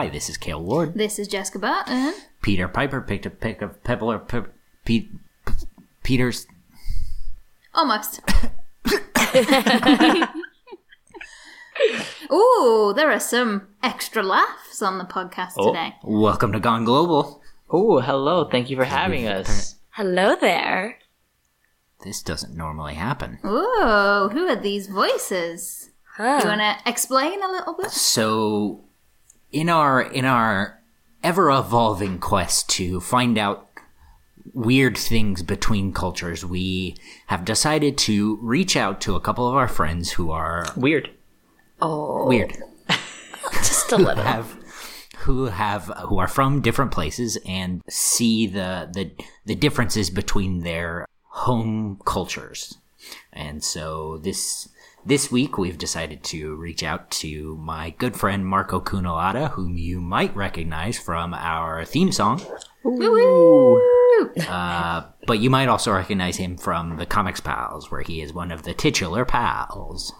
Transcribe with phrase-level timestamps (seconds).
[0.00, 0.94] Hi, this is Kale Ward.
[0.94, 2.14] This is Jessica Barton.
[2.40, 4.46] Peter Piper picked a pick of pebble or pe-
[4.86, 5.08] Pe-
[5.44, 5.52] P-
[6.02, 6.46] Peter's.
[7.74, 8.20] Almost.
[12.32, 15.96] Ooh, there are some extra laughs on the podcast Oh, today.
[16.02, 17.42] welcome to Gone Global.
[17.68, 18.48] Oh, hello.
[18.48, 19.74] Thank you for having us.
[19.90, 20.96] Hello there.
[22.06, 23.38] This doesn't normally happen.
[23.44, 25.90] Ooh, who are these voices?
[26.16, 26.40] Huh.
[26.42, 27.90] You want to explain a little bit?
[27.90, 28.84] So,
[29.52, 30.80] in our in our
[31.22, 33.68] ever evolving quest to find out
[34.52, 36.96] weird things between cultures, we
[37.26, 41.10] have decided to reach out to a couple of our friends who are Weird.
[41.80, 42.56] Oh, weird.
[43.52, 44.22] just a little.
[44.22, 44.56] have
[45.18, 49.12] who have who are from different places and see the the
[49.44, 52.76] the differences between their home cultures.
[53.32, 54.68] And so this
[55.10, 60.00] this week we've decided to reach out to my good friend Marco Cunalata, whom you
[60.00, 62.40] might recognize from our theme song.
[64.46, 68.52] Uh, but you might also recognize him from the Comics Pals, where he is one
[68.52, 70.12] of the titular pals.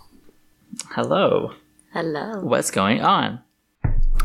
[0.93, 1.53] Hello.
[1.93, 2.41] Hello.
[2.41, 3.41] What's going on?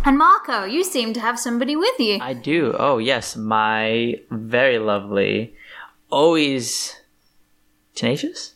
[0.05, 2.19] And Marco, you seem to have somebody with you.
[2.22, 2.73] I do.
[2.79, 3.35] Oh, yes.
[3.35, 5.53] My very lovely,
[6.09, 6.95] always
[7.95, 8.54] tenacious,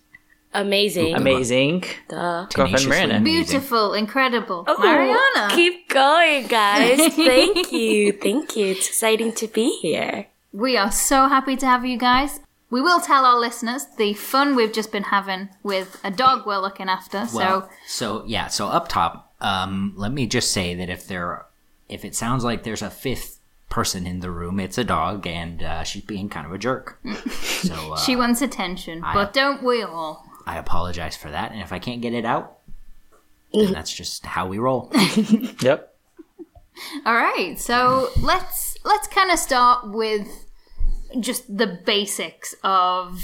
[0.53, 1.15] Amazing.
[1.15, 2.45] amazing Duh.
[2.45, 3.15] girlfriend Tenaciously Miranda.
[3.17, 3.45] amazing.
[3.45, 4.65] Beautiful, incredible.
[4.67, 5.49] Ooh, Mariana.
[5.51, 6.97] Keep going, guys.
[7.15, 8.13] Thank you.
[8.13, 8.67] Thank you.
[8.67, 10.27] It's exciting to be here.
[10.51, 12.39] We are so happy to have you guys.
[12.71, 16.59] We will tell our listeners the fun we've just been having with a dog we're
[16.59, 17.27] looking after.
[17.33, 21.45] Well, so so yeah, so up top, um, let me just say that if there,
[21.87, 23.39] if it sounds like there's a fifth
[23.69, 26.99] person in the room, it's a dog, and uh, she's being kind of a jerk.
[27.41, 30.28] so uh, she wants attention, but don't we all?
[30.49, 32.57] I apologize for that, and if I can't get it out,
[33.53, 34.91] then that's just how we roll.
[35.61, 35.95] Yep.
[37.05, 40.27] All right, so let's let's kind of start with
[41.19, 43.21] just the basics of.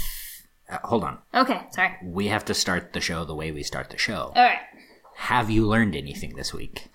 [0.68, 1.92] Uh, hold on, Okay, sorry.
[2.02, 4.32] we have to start the show the way we start the show.
[4.36, 4.58] All right.
[5.16, 6.88] Have you learned anything this week?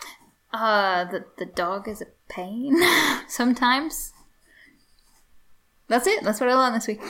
[0.53, 2.77] Uh, the the dog is a pain
[3.27, 4.13] sometimes.
[5.87, 6.23] That's it.
[6.23, 7.01] That's what I learned this week.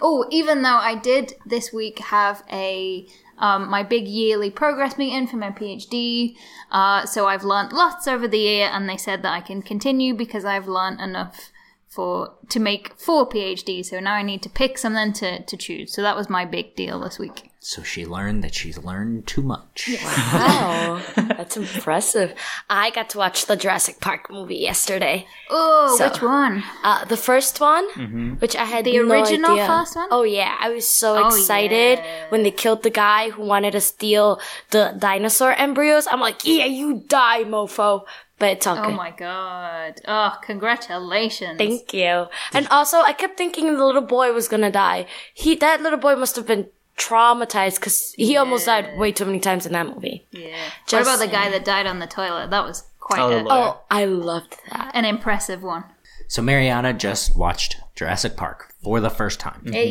[0.00, 3.06] Oh, even though I did this week have a
[3.38, 6.36] um, my big yearly progress meeting for my PhD,
[6.70, 10.14] uh, so I've learnt lots over the year, and they said that I can continue
[10.14, 11.50] because I've learnt enough
[11.88, 13.86] for to make four PhDs.
[13.86, 15.92] So now I need to pick something to to choose.
[15.92, 17.50] So that was my big deal this week.
[17.66, 19.88] So she learned that she's learned too much.
[20.04, 21.00] Wow.
[21.16, 22.34] That's impressive.
[22.68, 25.26] I got to watch the Jurassic Park movie yesterday.
[25.48, 26.62] Oh, So- which one?
[26.82, 29.66] Uh, the first one, which I had The no original idea.
[29.66, 30.08] first one?
[30.10, 32.26] Oh yeah, I was so Oh, excited yeah.
[32.28, 36.06] when they killed the guy who wanted to steal the dinosaur embryos.
[36.10, 38.04] I'm like, yeah, you die, mofo.
[38.36, 38.96] But it's all Oh good.
[38.96, 40.00] my god!
[40.08, 41.56] Oh, congratulations!
[41.56, 42.26] Thank you.
[42.52, 45.06] And also, I kept thinking the little boy was gonna die.
[45.32, 49.40] He, that little boy must have been traumatized because he almost died way too many
[49.40, 50.26] times in that movie.
[50.30, 50.56] Yeah.
[50.90, 52.50] what about the guy that died on the toilet?
[52.50, 53.44] That was quite Oh, a.
[53.48, 54.90] Oh, I loved that.
[54.94, 55.84] an impressive one.
[56.28, 59.62] So Mariana just watched Jurassic Park for the first time.
[59.72, 59.88] Hey,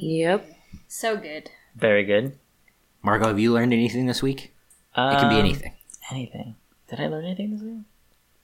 [0.00, 0.48] Yep.
[0.88, 1.50] so good.
[1.76, 2.38] Very good.
[3.02, 4.54] Marco, have you learned anything this week?
[4.96, 5.72] It can be Um, anything.
[6.10, 6.56] Anything.
[6.88, 7.80] Did I learn anything this week?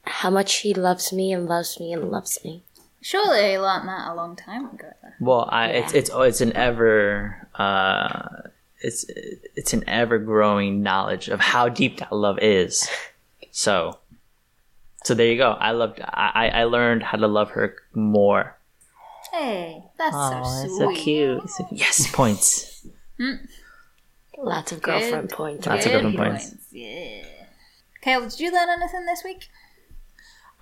[0.05, 2.63] How much he loves me and loves me and loves me.
[3.03, 4.91] Surely I learned that a long time ago.
[5.21, 8.49] Well, I, it's it's oh, it's an ever uh,
[8.81, 9.05] it's
[9.57, 12.89] it's an ever growing knowledge of how deep that love is.
[13.53, 13.99] So,
[15.05, 15.51] so there you go.
[15.53, 16.01] I loved.
[16.03, 18.57] I I I learned how to love her more.
[19.33, 20.97] Hey, that's Oh, so that's sweet.
[20.97, 21.51] so cute.
[21.51, 22.87] So- yes, points.
[24.39, 25.67] Lots of girlfriend points.
[25.67, 26.55] Lots of girlfriend different points.
[26.71, 27.23] Yeah.
[28.01, 29.49] Kale, did you learn anything this week?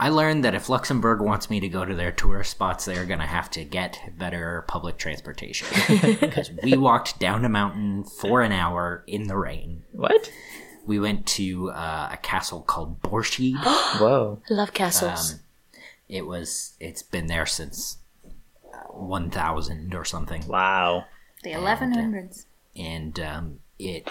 [0.00, 3.18] I learned that if Luxembourg wants me to go to their tourist spots, they're going
[3.18, 5.66] to have to get better public transportation.
[6.20, 9.82] Because we walked down a mountain for an hour in the rain.
[9.92, 10.30] What?
[10.86, 13.56] We went to uh, a castle called Bourscheid.
[14.00, 14.40] Whoa.
[14.48, 15.34] Love castles.
[15.34, 15.40] Um,
[16.08, 17.98] it was, it's been there since
[18.72, 20.46] uh, 1000 or something.
[20.46, 21.06] Wow.
[21.42, 22.44] The 1100s.
[22.76, 24.08] and um, it,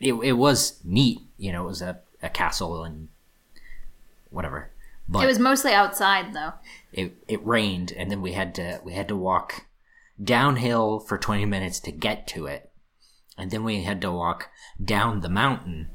[0.00, 1.20] it it was neat.
[1.38, 3.08] You know, it was a, a castle and
[4.34, 4.70] whatever.
[5.08, 6.52] But It was mostly outside, though.
[6.92, 9.66] it, it rained, and then we had to we had to walk
[10.22, 12.70] downhill for twenty minutes to get to it,
[13.36, 14.48] and then we had to walk
[14.82, 15.88] down the mountain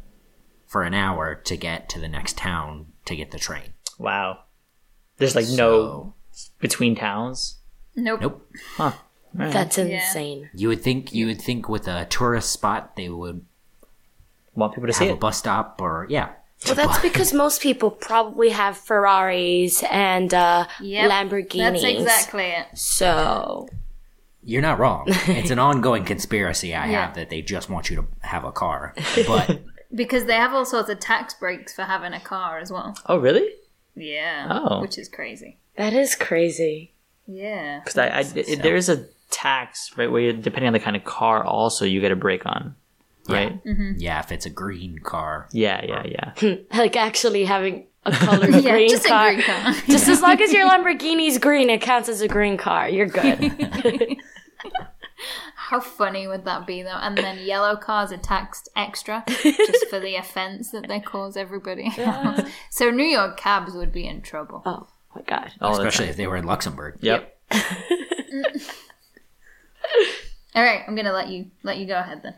[0.67, 3.73] for an hour to get to the next town to get the train.
[3.97, 4.39] Wow.
[5.17, 6.13] There's like no
[6.59, 7.57] between towns.
[7.95, 8.21] Nope.
[8.21, 8.47] Nope.
[8.75, 8.91] Huh.
[9.33, 10.49] That's insane.
[10.53, 13.43] You would think you would think with a tourist spot they would
[14.55, 15.19] Want people to see have a it.
[15.19, 16.29] bus stop or yeah
[16.65, 21.57] Well, that's because most people probably have Ferraris and uh, Yep, Lamborghinis.
[21.57, 22.67] That's exactly it.
[22.77, 23.67] So
[24.43, 25.05] You're not wrong.
[25.07, 27.05] It's an ongoing conspiracy I Yeah.
[27.05, 28.93] have that they just want you to have a car.
[29.27, 29.61] But
[29.95, 32.95] Because they have all sorts of tax breaks for having a car as well.
[33.07, 33.47] Oh, really?
[33.95, 34.47] Yeah.
[34.49, 34.81] Oh.
[34.81, 35.57] Which is crazy.
[35.77, 36.93] that is crazy.
[37.25, 37.79] Yeah.
[37.79, 41.03] Because I, I there is a tax right where you, depending on the kind of
[41.05, 42.75] car, also you get a break on,
[43.33, 43.63] right?
[43.63, 43.91] Mm-hmm.
[43.97, 46.55] yeah, if it's a green car, Yeah, yeah, yeah.
[46.77, 49.29] Like actually having a colored Yeah, green just car.
[49.29, 49.73] a green car.
[49.87, 52.87] Just as long as your Lamborghini's green, it counts as a green car.
[52.89, 54.17] You're good.
[55.55, 56.89] How funny would that be though?
[56.99, 61.91] And then yellow cars are taxed extra just for the offense that they cause everybody
[61.97, 62.41] else.
[62.71, 64.63] So New York cabs would be in trouble.
[64.65, 65.51] oh my god.
[65.61, 66.11] Oh, All especially time.
[66.11, 66.97] if they were in Luxembourg.
[67.01, 67.35] Yep.
[70.55, 72.35] All right, I'm gonna let you let you go ahead then.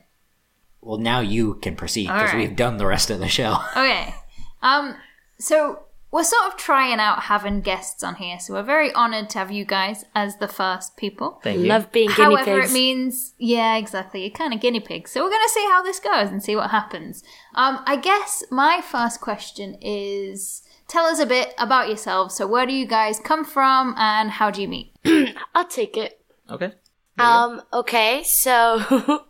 [0.82, 2.48] Well, now you can proceed because All right.
[2.48, 3.58] we've done the rest of the show.
[3.72, 4.14] Okay.
[4.62, 4.96] Um.
[5.40, 9.40] So we're sort of trying out having guests on here, so we're very honored to
[9.40, 11.40] have you guys as the first people.
[11.44, 11.68] Thank you.
[11.68, 12.72] Love being guinea However, pigs.
[12.72, 14.22] it means yeah, exactly.
[14.22, 15.12] You're kind of guinea pigs.
[15.12, 17.24] So we're gonna see how this goes and see what happens.
[17.56, 22.36] Um, I guess my first question is tell us a bit about yourselves.
[22.36, 24.94] So where do you guys come from and how do you meet?
[25.56, 26.20] I'll take it.
[26.50, 26.74] Okay.
[27.18, 28.82] Um, okay, so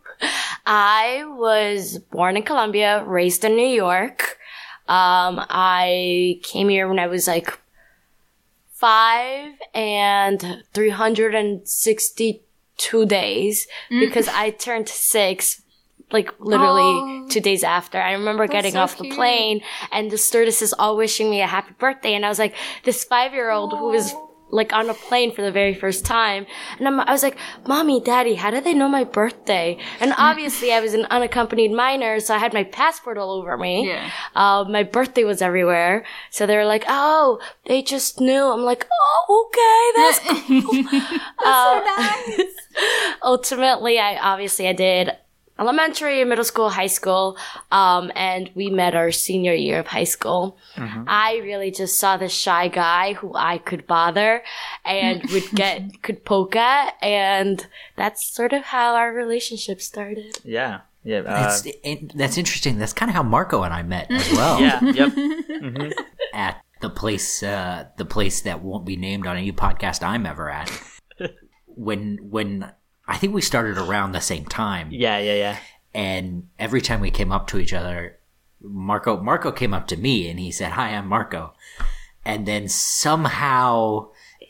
[0.66, 4.38] I was born in Colombia, raised in New York.
[4.88, 7.58] Um, I came here when I was like
[8.72, 15.62] five and 362 days because I turned six
[16.10, 17.26] like literally Oh.
[17.30, 17.98] two days after.
[17.98, 19.14] I remember getting so off the cute.
[19.14, 22.12] plane and the stewardesses all wishing me a happy birthday.
[22.14, 22.54] And I was like,
[22.84, 24.12] this five year old who was
[24.52, 26.46] like on a plane for the very first time.
[26.78, 29.78] And I'm, I was like, mommy, daddy, how did they know my birthday?
[29.98, 33.88] And obviously I was an unaccompanied minor, so I had my passport all over me.
[33.88, 34.10] Yeah.
[34.36, 36.04] Uh, my birthday was everywhere.
[36.30, 38.44] So they were like, oh, they just knew.
[38.44, 40.84] I'm like, oh, okay, that's cool.
[43.22, 45.12] ultimately i obviously i did
[45.62, 47.36] elementary middle school high school
[47.70, 50.56] um, and we met our senior year of high school
[51.06, 54.42] i really just saw this shy guy who i could bother
[54.84, 57.66] and would get could poke at and
[57.96, 60.80] that's sort of how our relationship started Yeah.
[61.04, 61.18] Yeah.
[61.26, 62.78] Uh, That's it, that's interesting.
[62.78, 64.60] That's kind of how Marco and I met as well.
[64.60, 64.78] yeah.
[64.98, 65.10] Yep.
[66.32, 70.48] At the place, uh, the place that won't be named on any podcast I'm ever
[70.48, 70.70] at.
[71.66, 72.70] when when
[73.06, 75.18] I think we started around the same time, Yeah.
[75.18, 75.34] Yeah.
[75.34, 75.56] Yeah.
[75.94, 78.18] and every time we came up to each other,
[78.62, 81.54] Marco Marco came up to me and he said, "Hi, I'm Marco,"
[82.24, 84.08] and then somehow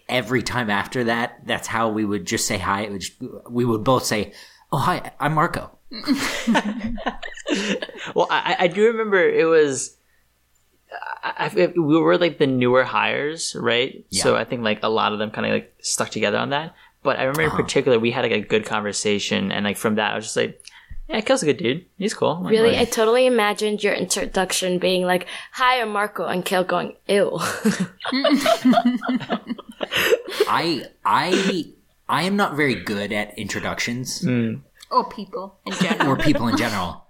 [0.09, 2.83] every time after that, that's how we would just say hi.
[2.83, 3.15] It would just,
[3.49, 4.33] we would both say,
[4.71, 5.79] "Oh, hi, I'm Marco."
[8.15, 9.97] Well, I, I do remember it was.
[11.23, 14.05] I, I, we were like the newer hires, right?
[14.11, 14.23] Yeah.
[14.23, 16.75] So I think like a lot of them kind of like stuck together on that.
[17.03, 20.13] But I remember in particular, we had like a good conversation, and like from that,
[20.13, 20.63] I was just like,
[21.09, 21.85] "Yeah, Kel's a good dude.
[21.99, 26.45] He's cool." Like, really i totally imagined your introduction being like hi i'm marco and
[26.45, 27.39] kale going ew
[30.49, 31.67] I I
[32.09, 34.57] I am not very good at introductions hmm.
[34.91, 36.09] or people in general.
[36.11, 37.05] or people in general.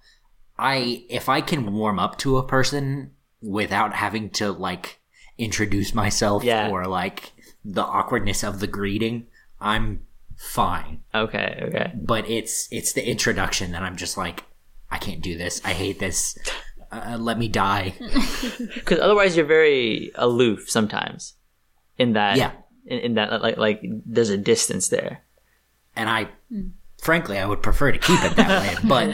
[0.58, 5.00] I if I can warm up to a person without having to like
[5.38, 6.70] introduce myself Yeah.
[6.70, 7.32] or like
[7.64, 9.26] the awkwardness of the greeting,
[9.62, 10.00] I'm
[10.36, 11.02] fine.
[11.14, 11.92] okay, okay.
[11.94, 14.44] But it's it's the introduction that I'm just like
[14.90, 15.60] I can't do this.
[15.64, 16.36] I hate this.
[16.90, 17.94] Uh, let me die.
[18.74, 21.34] Because otherwise, you're very aloof sometimes.
[21.96, 22.52] In that, Yeah.
[22.84, 25.22] In, in that, like, like there's a distance there.
[25.96, 26.28] And I
[27.00, 29.08] frankly I would prefer to keep it that way, but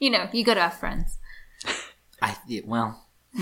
[0.00, 1.18] you know, you gotta have friends.
[2.20, 3.06] I well,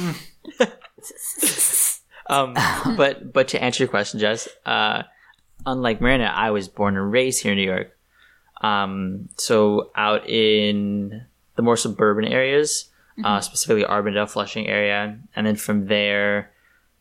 [2.30, 2.52] Um,
[2.97, 5.04] but but to answer your question, Jess, uh,
[5.67, 7.97] unlike Mariana, I was born and raised here in New York.
[8.61, 11.25] Um, so out in
[11.57, 12.91] the more suburban areas,
[13.25, 16.50] uh, specifically Auburndale, Flushing area, and then from there,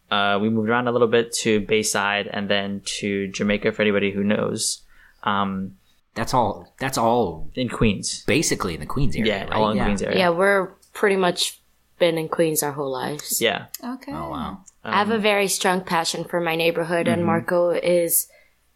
[0.09, 4.11] uh, we moved around a little bit to Bayside, and then to Jamaica for anybody
[4.11, 4.81] who knows.
[5.23, 5.77] Um,
[6.15, 6.73] that's all.
[6.79, 9.27] That's all in Queens, basically in the Queens area.
[9.27, 9.53] yeah, right?
[9.53, 10.17] all in Queens area.
[10.17, 11.61] yeah we're pretty much
[11.99, 14.11] been in queens our whole lives Yeah, Okay.
[14.11, 14.59] Oh wow.
[14.83, 18.27] I have a very strong passion for my neighborhood, and Marco is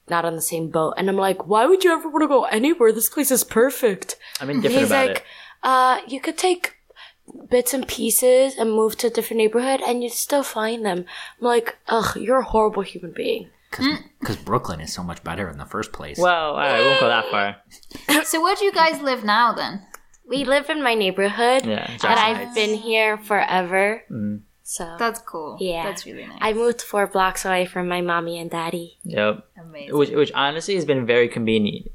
[0.10, 0.93] not on the same boat.
[0.98, 2.91] And I'm like, why would you ever want to go anywhere?
[2.91, 4.17] This place is perfect.
[4.39, 5.24] I'm indifferent He's about like, it.
[5.63, 6.75] uh, you could take
[7.50, 11.05] bits and pieces and move to a different neighborhood, and you'd still find them.
[11.39, 13.50] I'm like, ugh, you're a horrible human being.
[14.20, 16.17] Because Brooklyn is so much better in the first place.
[16.17, 17.55] Well, I won't go that far.
[18.25, 19.86] So where do you guys live now then?
[20.27, 24.03] we live in my neighborhood, Yeah, and I've been here forever.
[24.72, 25.58] So That's cool.
[25.60, 25.84] Yeah.
[25.84, 26.38] That's really nice.
[26.40, 28.98] I moved four blocks away from my mommy and daddy.
[29.04, 29.46] Yep.
[29.60, 29.98] Amazing.
[29.98, 31.92] Which, which honestly has been very convenient.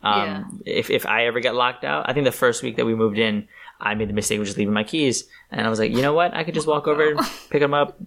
[0.00, 2.94] Um, if, if I ever get locked out, I think the first week that we
[2.94, 3.46] moved in,
[3.78, 5.24] I made the mistake of just leaving my keys.
[5.50, 6.32] And I was like, you know what?
[6.32, 7.14] I could just walk over,
[7.50, 7.98] pick them up,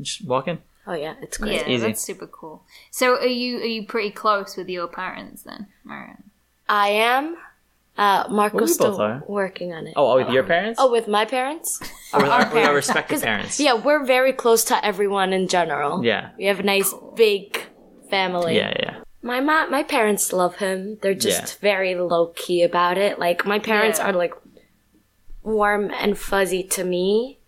[0.00, 0.58] just walk in.
[0.86, 1.56] Oh yeah, it's great.
[1.56, 1.86] yeah, easy.
[1.86, 2.62] that's super cool.
[2.90, 6.22] So, are you are you pretty close with your parents then, Mariana?
[6.68, 7.36] I am.
[7.98, 9.22] Uh, Marco's we still are.
[9.26, 9.94] working on it.
[9.96, 10.78] Oh, oh with your parents?
[10.80, 11.80] Oh, with my parents?
[12.12, 12.74] or with our, with our parents.
[12.88, 13.58] respective 'Cause, parents?
[13.60, 16.04] Yeah, we're very close to everyone in general.
[16.04, 16.30] Yeah.
[16.36, 17.58] We have a nice big
[18.10, 18.56] family.
[18.56, 18.96] Yeah, yeah.
[19.22, 20.98] My ma- my parents love him.
[21.00, 21.58] They're just Yeah.
[21.70, 23.18] very low key about it.
[23.18, 24.10] Like my parents Yeah.
[24.10, 24.34] are like
[25.42, 27.38] warm and fuzzy to me,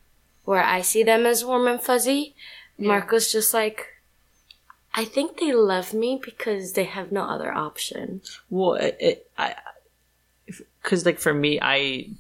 [0.45, 2.35] where I see them as warm and fuzzy.
[2.78, 3.87] Marco's just like
[4.95, 8.23] I think they love me because they have no other option.
[8.50, 9.55] Well, it, it I,
[10.83, 12.11] because like for me, I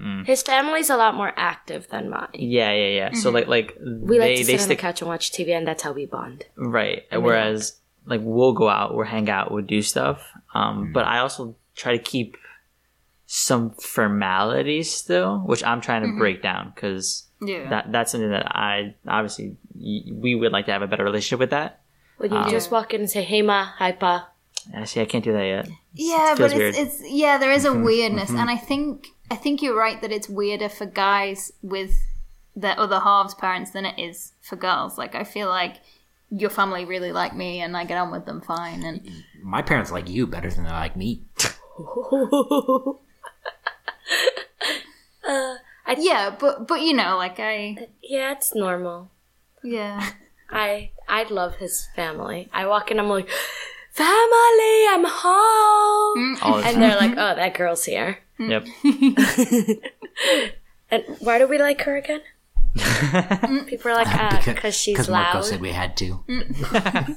[0.00, 0.26] mm.
[0.26, 2.28] His family's a lot more active than mine.
[2.34, 3.12] yeah, yeah, yeah.
[3.12, 3.34] So mm-hmm.
[3.34, 5.66] like, like We they like to they sit on the couch and watch TV, and
[5.66, 6.44] that's how we bond.
[6.56, 7.04] right.
[7.12, 10.22] Whereas like we'll go out, we'll hang out, we'll do stuff.
[10.54, 10.92] Um, mm.
[10.92, 12.36] but I also try to keep
[13.26, 16.18] some formalities still, which I'm trying to mm-hmm.
[16.18, 17.68] break down because Yeah.
[17.70, 21.40] that that's something that I obviously y- we would like to have a better relationship
[21.40, 21.80] with that.
[22.18, 24.28] Would you um, just walk in and say, "Hey ma, hi pa,"
[24.72, 25.00] I see.
[25.00, 25.68] I can't do that yet.
[25.92, 26.74] Yeah, feels but it's, weird.
[26.76, 28.38] it's yeah, there is a mm-hmm, weirdness, mm-hmm.
[28.38, 31.96] and I think I think you're right that it's weirder for guys with
[32.56, 34.96] their other halves parents than it is for girls.
[34.96, 35.76] Like I feel like
[36.30, 39.08] your family really like me, and I get on with them fine, and
[39.42, 41.22] My parents like you better than they like me.
[45.26, 45.56] Uh,
[45.98, 49.10] yeah, but but you know, like I yeah, it's normal.
[49.62, 50.10] yeah.
[50.50, 52.48] I I love his family.
[52.52, 53.28] I walk in, I'm like,
[53.94, 56.80] family, I'm home, mm, All the and time.
[56.80, 57.18] they're like, mm-hmm.
[57.20, 58.18] oh, that girl's here.
[58.40, 58.50] Mm.
[58.50, 59.78] Yep.
[60.90, 62.20] And why do we like her again?
[62.76, 63.66] Mm.
[63.66, 65.44] People are like, uh, ah, because she's Because Marco loud.
[65.44, 66.24] said we had to.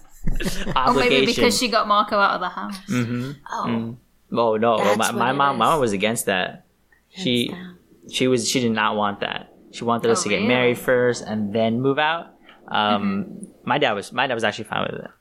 [0.76, 2.78] Or maybe because she got Marco out of the house.
[2.90, 3.32] Mm-hmm.
[3.52, 3.98] oh,
[4.32, 5.60] Oh no, That's my, what my it mom, is.
[5.60, 6.66] my mom was against that.
[7.10, 7.54] She,
[8.12, 9.54] she was, she did not want that.
[9.72, 10.48] She wanted us Oh, to get really?
[10.48, 12.34] married first and then move out.
[12.68, 13.46] Um, Mm-hmm.
[13.64, 15.12] my dad was, my dad was actually fine with it,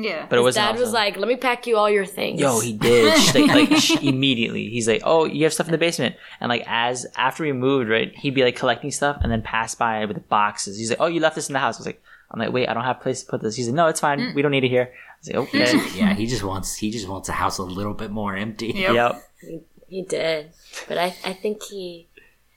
[0.00, 0.66] Yeah, but it wasn't.
[0.66, 2.40] dad was like, let me pack you all your things.
[2.40, 3.18] Yo, he did.
[3.18, 4.68] She's like, like she, immediately.
[4.68, 7.90] He's like, "Oh, you have stuff in the basement." And like as after we moved,
[7.90, 10.78] right, he'd be like collecting stuff and then pass by with boxes.
[10.78, 12.00] He's like, "Oh, you left this in the house." I was like,
[12.30, 13.98] "I'm like, wait, I don't have a place to put this." He's like, "No, it's
[13.98, 14.20] fine.
[14.20, 14.34] Mm.
[14.36, 17.08] We don't need it here." I was like, "Okay." Yeah, he just wants he just
[17.08, 18.68] wants a house a little bit more empty.
[18.68, 18.94] Yep.
[18.94, 19.30] yep.
[19.88, 20.52] he did,
[20.86, 22.06] but I I think he.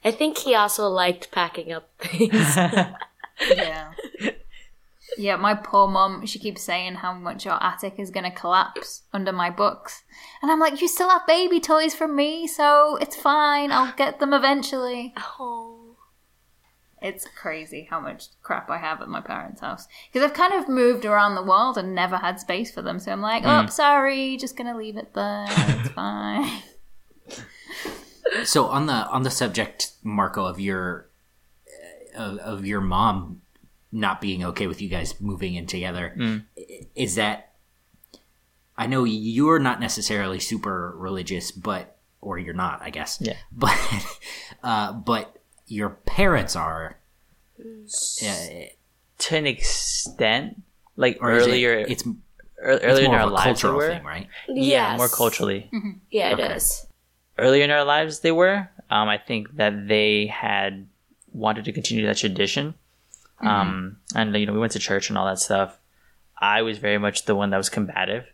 [0.05, 2.55] I think he also liked packing up things.
[2.55, 3.93] yeah.
[5.17, 9.03] Yeah, my poor mom, she keeps saying how much our attic is going to collapse
[9.11, 10.03] under my books.
[10.41, 13.71] And I'm like, you still have baby toys from me, so it's fine.
[13.71, 15.13] I'll get them eventually.
[15.39, 15.77] oh.
[17.01, 19.87] It's crazy how much crap I have at my parents' house.
[20.13, 22.99] Because I've kind of moved around the world and never had space for them.
[22.99, 25.45] So I'm like, oh, sorry, just going to leave it there.
[25.49, 26.61] It's fine.
[28.43, 31.09] So on the on the subject, Marco, of your
[32.15, 33.41] uh, of, of your mom
[33.91, 37.47] not being okay with you guys moving in together, i- is that?
[38.77, 43.17] I know you're not necessarily super religious, but or you're not, I guess.
[43.21, 43.35] Yeah.
[43.51, 43.77] But
[44.63, 46.97] uh, but your parents are.
[47.59, 48.65] Uh,
[49.19, 50.61] To an extent,
[50.95, 52.15] like or is it- earlier, it's, ear-
[52.73, 53.87] it's earlier in our of a lives, cultural were.
[53.89, 54.27] thing, right?
[54.47, 55.15] Yeah, more Yes.
[55.15, 55.69] culturally.
[56.09, 56.53] Yeah, it Okay.
[56.55, 56.87] is.
[57.37, 60.85] earlier in our lives they were um, i think that they had
[61.33, 62.75] wanted to continue that tradition
[63.43, 64.17] um, mm-hmm.
[64.17, 65.77] and you know we went to church and all that stuff.
[66.37, 68.25] I was very much the one that was combative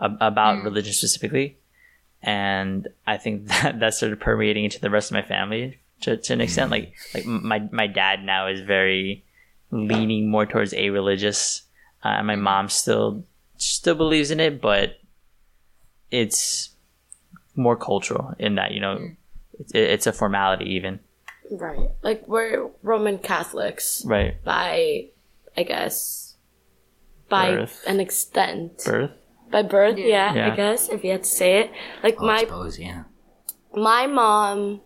[0.00, 0.64] ab- about mm.
[0.64, 1.58] religion specifically.
[2.22, 6.32] And i think that that started permeating into the rest of my family to, to
[6.32, 6.68] an extent.
[6.68, 6.72] Mm.
[6.72, 9.24] Like like my my dad now is very
[9.70, 11.62] leaning more towards a religious
[12.02, 12.40] uh, my mm.
[12.40, 13.24] mom still
[13.56, 14.98] still believes in it but
[16.10, 16.70] it's
[17.56, 18.98] more cultural in that you know
[19.74, 21.00] it, it's a formality even
[21.50, 21.90] Right.
[22.02, 25.06] Like we're Roman Catholics right by,
[25.56, 26.36] I guess,
[27.28, 27.84] by Birth.
[27.86, 28.82] an extent.
[28.84, 29.10] birth
[29.50, 30.52] By birth, yeah, Yeah.
[30.52, 31.72] I guess if you had to say it.
[32.02, 33.04] Like Well, I my suppose, yeah.
[33.74, 34.80] my mom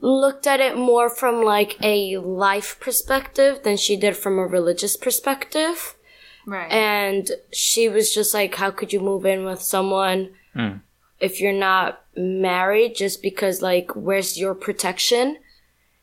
[0.00, 4.96] looked at it more from like a life perspective than she did from a religious
[4.96, 5.96] perspective.
[6.46, 6.70] Right.
[6.72, 10.78] And she was just like, how could you move in with someone hmm.
[11.20, 15.36] if you're not married just because, like, where's your protection?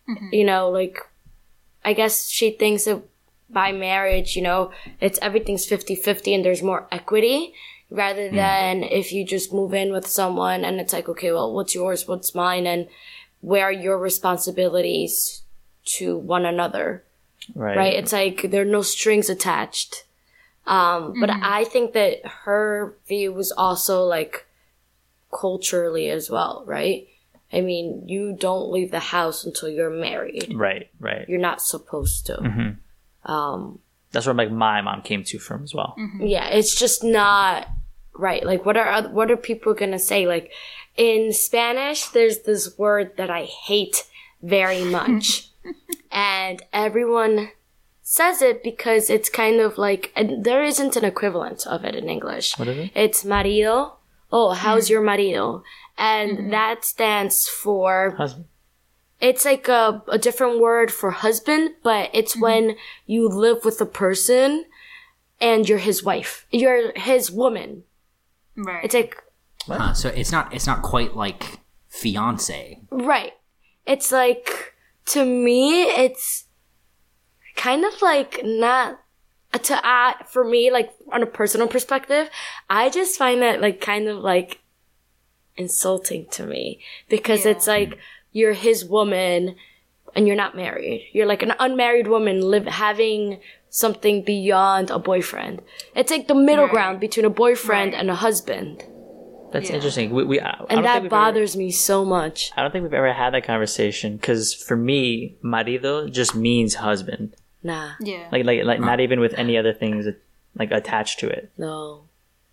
[0.09, 0.29] Mm-hmm.
[0.31, 0.99] You know, like,
[1.83, 3.01] I guess she thinks that
[3.49, 7.53] by marriage, you know, it's everything's 50 50 and there's more equity.
[7.89, 8.35] rather mm.
[8.35, 12.07] than if you just move in with someone and it's like, okay, well, what's yours?
[12.07, 12.67] What's mine?
[12.67, 12.87] And
[13.39, 15.43] where are your responsibilities
[15.85, 17.03] to one another?
[17.55, 17.77] Right.
[17.77, 17.93] right?
[17.93, 20.03] It's like there are no strings attached.
[20.65, 21.43] Um, but mm-hmm.
[21.43, 24.45] I think that her view was also like
[25.31, 27.07] culturally as well, right?
[27.51, 30.53] I mean, you don't leave the house until you're married.
[30.55, 30.89] Right.
[30.99, 31.27] Right.
[31.29, 32.33] You're not supposed to.
[32.37, 33.31] Mm-hmm.
[33.31, 33.79] Um,
[34.11, 35.95] That's where like my mom came to from as well.
[35.97, 36.25] Mm-hmm.
[36.25, 37.67] yeah, it's just not
[38.13, 38.45] right.
[38.45, 40.27] Like, what are what are people gonna say?
[40.27, 40.51] Like,
[40.95, 44.03] in Spanish, there's this word that I hate
[44.41, 45.49] very much,
[46.11, 47.51] and everyone
[48.01, 52.07] says it because it's kind of like and there isn't an equivalent of it in
[52.09, 52.57] English.
[52.57, 52.91] What is it?
[52.95, 53.93] It's marido.
[54.31, 54.91] Oh, how's mm.
[54.91, 55.63] your marido?
[55.97, 56.49] And mm-hmm.
[56.51, 58.45] that stands for Husband.
[59.19, 62.41] it's like a, a different word for husband, but it's mm-hmm.
[62.43, 62.75] when
[63.05, 64.65] you live with a person
[65.41, 66.45] and you're his wife.
[66.51, 67.83] You're his woman.
[68.55, 68.83] Right.
[68.83, 69.21] It's like,
[69.65, 72.79] Huh, so it's not it's not quite like fiance.
[72.89, 73.33] right.
[73.85, 74.75] It's like,
[75.07, 76.45] to me, it's
[77.55, 78.99] kind of like not,
[79.63, 82.29] to add, for me, like on a personal perspective,
[82.69, 84.59] I just find that like kind of like
[85.57, 87.51] insulting to me because Yeah.
[87.51, 87.97] it's like
[88.31, 89.55] you're his woman
[90.15, 91.07] and you're not married.
[91.13, 95.61] You're like an unmarried woman live having something beyond a boyfriend.
[95.95, 96.71] It's like the middle Right.
[96.73, 97.99] ground between a boyfriend Right.
[97.99, 98.83] and a husband.
[99.51, 99.75] That's Yeah.
[99.77, 100.09] interesting.
[100.11, 102.51] We, we I, I don't And think that we've ever- bothers me so much.
[102.57, 107.35] I don't think we've ever had that conversation because for me, marido just means husband.
[107.63, 107.91] Nah.
[108.01, 108.27] yeah.
[108.31, 110.05] Like like like not even with any other things
[110.57, 111.51] like attached to it.
[111.57, 112.03] No.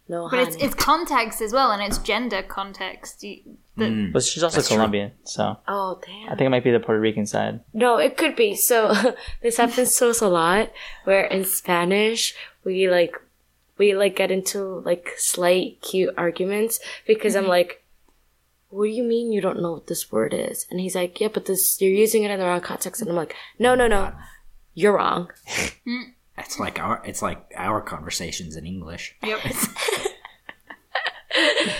[0.07, 3.23] No, but it's it's context as well, and it's gender context.
[3.23, 3.41] You,
[3.77, 4.13] the, mm.
[4.13, 4.77] But she's also That's true.
[4.77, 6.27] Colombian, so Oh, damn.
[6.27, 7.61] I think it might be the Puerto Rican side.
[7.73, 8.55] No, it could be.
[8.55, 8.95] So
[9.43, 10.71] this happens to us a lot
[11.05, 13.17] where in Spanish we like
[13.79, 17.51] we like get into like slight cute arguments because I'm mm-hmm.
[17.51, 17.85] like
[18.69, 20.67] what do you mean you don't know what this word is?
[20.71, 23.17] And he's like, Yeah, but this you're using it in the wrong context and I'm
[23.17, 24.13] like, No, no, no.
[24.75, 25.31] You're wrong.
[25.87, 26.13] Mm.
[26.37, 29.15] It's like our it's like our conversations in English.
[29.23, 29.41] Yep.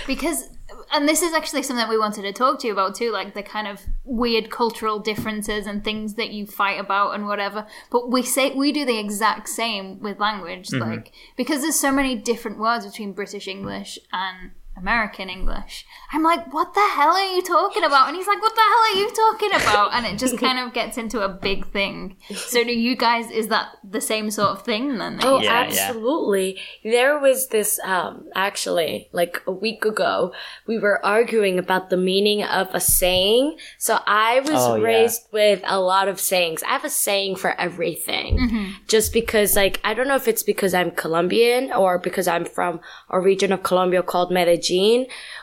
[0.07, 0.49] because,
[0.93, 3.33] and this is actually something that we wanted to talk to you about too, like
[3.33, 7.67] the kind of weird cultural differences and things that you fight about and whatever.
[7.91, 10.89] But we say we do the exact same with language, mm-hmm.
[10.89, 15.85] like because there's so many different words between British English and American English.
[16.11, 18.07] I'm like, what the hell are you talking about?
[18.07, 19.93] And he's like, what the hell are you talking about?
[19.93, 22.17] And it just kind of gets into a big thing.
[22.35, 23.31] So do you guys?
[23.31, 25.19] Is that the same sort of thing then?
[25.21, 25.87] Oh, you- Yeah, yeah.
[25.87, 26.59] absolutely.
[26.83, 30.33] There was this, um, actually, like a week ago,
[30.67, 33.57] we were arguing about the meaning of a saying.
[33.77, 34.83] So I was Oh, yeah.
[34.83, 36.63] raised with a lot of sayings.
[36.63, 38.73] I have a saying for everything.
[38.87, 42.79] Just because, like, I don't know if it's because I'm Colombian or because I'm from
[43.09, 44.61] a region of Colombia called Medellin,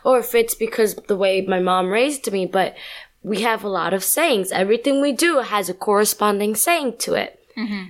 [0.04, 2.74] or if it's because the way my mom raised me, but
[3.22, 4.50] we have a lot of sayings.
[4.52, 7.38] Everything we do has a corresponding saying to it.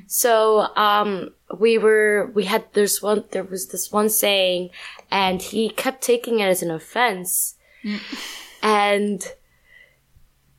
[0.06, 4.70] So, um, we were, we had, there's one, there was this one saying,
[5.10, 7.54] and he kept taking it as an offense.
[8.62, 9.24] and,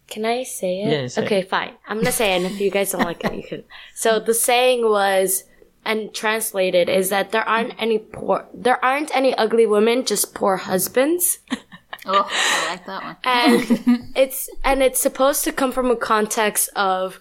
[0.07, 0.91] can I say it?
[0.91, 1.25] Yeah, say it.
[1.25, 1.73] okay, fine.
[1.87, 3.63] I'm gonna say it, and if you guys don't like it, you can.
[3.95, 5.43] So the saying was,
[5.85, 10.57] and translated is that there aren't any poor, there aren't any ugly women, just poor
[10.57, 11.39] husbands.
[12.05, 13.15] Oh, I like that one.
[13.23, 17.17] and it's and it's supposed to come from a context of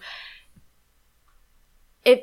[2.03, 2.19] if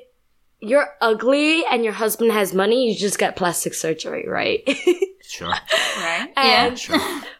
[0.60, 4.62] you're ugly and your husband has money, you just get plastic surgery, right?
[5.22, 5.48] Sure.
[5.48, 6.28] Right?
[6.36, 6.98] and Sure.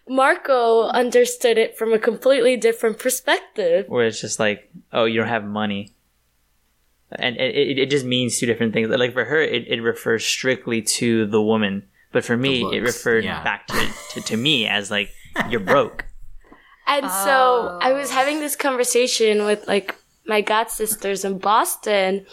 [0.09, 3.87] Marco understood it from a completely different perspective.
[3.89, 5.93] Where it's just like, oh, you don't have money.
[7.13, 8.89] And it, it, it just means two different things.
[8.89, 11.89] Like for her, it, it refers strictly to the woman.
[12.13, 13.43] But for me, it referred yeah.
[13.45, 15.13] back to, to, to me as like,
[15.49, 16.07] you're broke.
[16.87, 19.95] And so I was having this conversation with like
[20.27, 22.27] my god sisters in Boston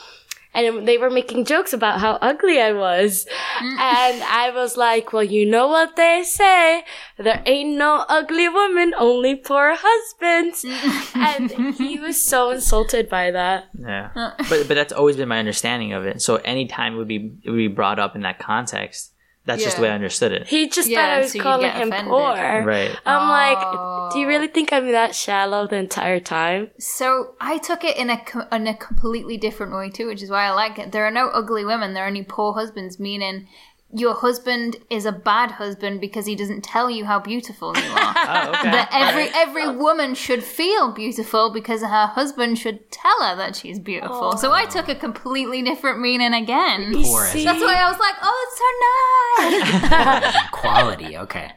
[0.57, 3.27] and they were making jokes about how ugly I was.
[3.59, 3.77] Mm.
[3.79, 6.83] and I was like, well, you know what they say.
[7.17, 10.65] There ain't no ugly woman, only poor husbands.
[10.65, 11.15] Mm.
[11.15, 13.65] and he was so insulted by that.
[13.77, 14.09] Yeah.
[14.49, 16.21] but but that's always been my understanding of it.
[16.21, 19.13] So anytime it would be it would be brought up in that context,
[19.47, 20.45] that's just the way I understood it.
[20.47, 22.12] He just Yeah, thought I was so calling him offended.
[22.12, 22.63] poor.
[22.65, 22.95] Right.
[23.05, 26.69] I'm like, do you really think I'm that shallow the entire time?
[26.77, 30.43] So I took it in a in a completely different way too, which is why
[30.45, 30.91] I like it.
[30.91, 31.93] There are no ugly women.
[31.93, 32.99] There are only poor husbands.
[32.99, 33.47] Meaning,
[33.93, 38.13] your husband is a bad husband because he doesn't tell you how beautiful you are.
[38.30, 38.71] Oh, okay.
[38.71, 43.80] that every every woman should feel beautiful because her husband should tell her that she's
[43.80, 44.36] beautiful.
[44.36, 46.91] So I took a completely different meaning again.
[46.91, 49.78] That's why I was like, "Oh, it's so
[50.28, 51.17] nice." quality.
[51.17, 51.52] Okay.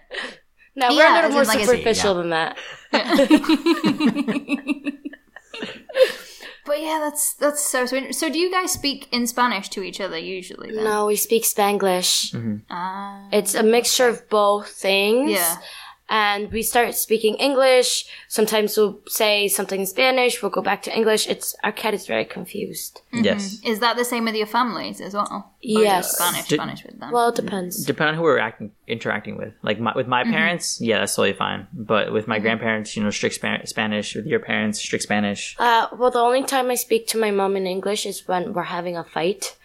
[0.77, 2.57] No, we're Yeah, a little more in, like, it's- superficial than that.
[6.71, 8.15] but yeah, that's that's so sweet.
[8.15, 10.71] So do you guys speak in Spanish to each other usually?
[10.71, 10.85] Then?
[10.85, 12.33] No, we speak Spanglish.
[12.71, 13.27] Ah.
[13.33, 15.33] It's a mixture of both things.
[15.33, 15.57] Yeah.
[16.11, 18.05] And we start speaking English.
[18.27, 20.43] Sometimes we'll say something in Spanish.
[20.43, 21.29] We'll go back to English.
[21.29, 23.01] It's our cat is very confused.
[23.13, 23.55] Yes.
[23.55, 23.69] Mm-hmm.
[23.69, 25.31] Is that the same with your families as well?
[25.31, 26.17] Or Yes.
[26.17, 27.13] Spanish, Did- Spanish with them.
[27.13, 27.85] Well, it depends.
[27.85, 29.55] Depending on who we're acting, interacting with.
[29.63, 30.33] Like my, with my mm-hmm.
[30.33, 31.69] parents, yeah, that's totally fine.
[31.73, 32.43] But with my mm-hmm.
[32.43, 34.17] grandparents, you know, strict Spa- Spanish.
[34.17, 35.55] With your parents, strict Spanish.
[35.61, 38.65] Uh, well, the only time I speak to my mom in English is when we're
[38.65, 39.57] having a fight,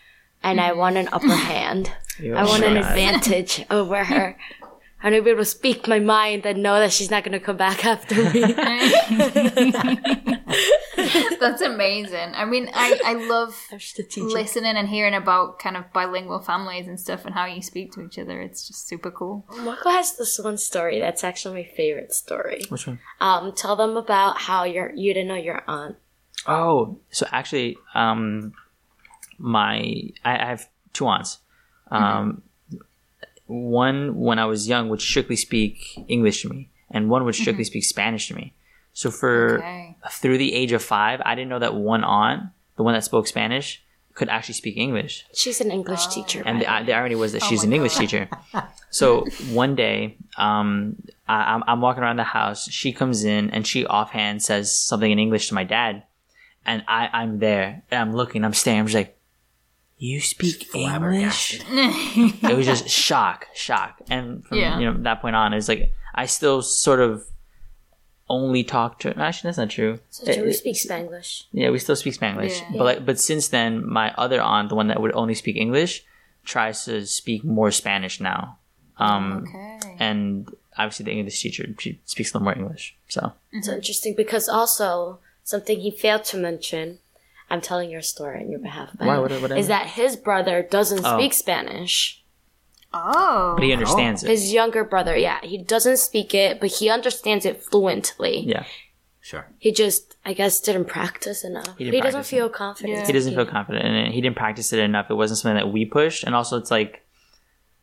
[0.43, 1.91] and I want an upper hand.
[2.17, 4.37] You- I want an advantage over her.
[5.05, 7.33] I want to be able to speak my mind and know that she's not going
[7.33, 8.41] to come back after me.
[11.39, 12.31] That's amazing.
[12.33, 13.55] I mean, I, I love
[14.17, 18.01] listening and hearing about kind of bilingual families and stuff and how you speak to
[18.01, 18.41] each other.
[18.41, 19.45] It's just super cool.
[19.59, 22.63] Marco has this one story that's actually my favorite story.
[22.69, 22.99] Which one?
[23.21, 25.97] Um, tell them about how your you didn't know your aunt.
[26.47, 28.53] Oh, so actually, um,
[29.37, 31.37] my I, I have two aunts.
[31.91, 32.41] Um,
[33.47, 37.63] one when I was young would strictly speak English to me, and one would strictly
[37.63, 38.53] speak Spanish to me.
[38.93, 39.97] So for Okay.
[40.11, 42.43] through the age of five, I didn't know that one aunt,
[42.77, 45.25] the one that spoke Spanish, could actually speak English.
[45.33, 46.41] She's an English teacher.
[46.45, 48.29] And the, the irony was that she's my an English teacher.
[48.89, 50.95] So one day, um,
[51.27, 52.69] I, I'm, I'm walking around the house.
[52.71, 56.03] She comes in and she offhand says something in English to my dad,
[56.65, 58.79] and I, I'm there and I'm looking, I'm staring.
[58.79, 59.14] I'm just like,
[59.97, 64.01] "You speak English?" It was just shock, shock.
[64.09, 64.79] And from Yeah.
[64.79, 67.25] you know that point on, it's like I still sort of
[68.29, 69.09] only talk to.
[69.19, 69.99] Actually, that's not true.
[70.09, 71.43] So do we speak Spanglish?
[71.51, 72.77] yeah, we still speak Spanglish, Yeah.
[72.77, 76.03] but like, but since then, my other aunt, the one that would only speak English,
[76.43, 78.57] tries to speak more Spanish now.
[78.97, 79.95] Um, Okay.
[79.99, 82.95] and obviously the English teacher she speaks a little more English.
[83.09, 86.99] So It's interesting because also something he failed to mention.
[87.49, 88.89] I'm telling your story on your behalf.
[88.97, 89.15] by Why?
[89.15, 89.69] the What- way, what is happened?
[89.69, 91.17] that his brother doesn't Oh.
[91.17, 92.21] speak Spanish?
[92.97, 93.55] Oh.
[93.57, 94.29] but he understands it.
[94.29, 98.39] His younger brother, yeah, he doesn't speak it, but he understands it fluently.
[98.39, 98.63] Yeah,
[99.19, 99.47] Sure.
[99.57, 101.77] He just, I guess, didn't practice enough.
[101.77, 102.93] He He, didn't doesn't practice feel confident.
[102.99, 103.05] Yeah.
[103.07, 104.11] he doesn't feel confident in it.
[104.13, 105.09] He didn't practice it enough.
[105.09, 107.01] It wasn't something that we pushed, and also it's like.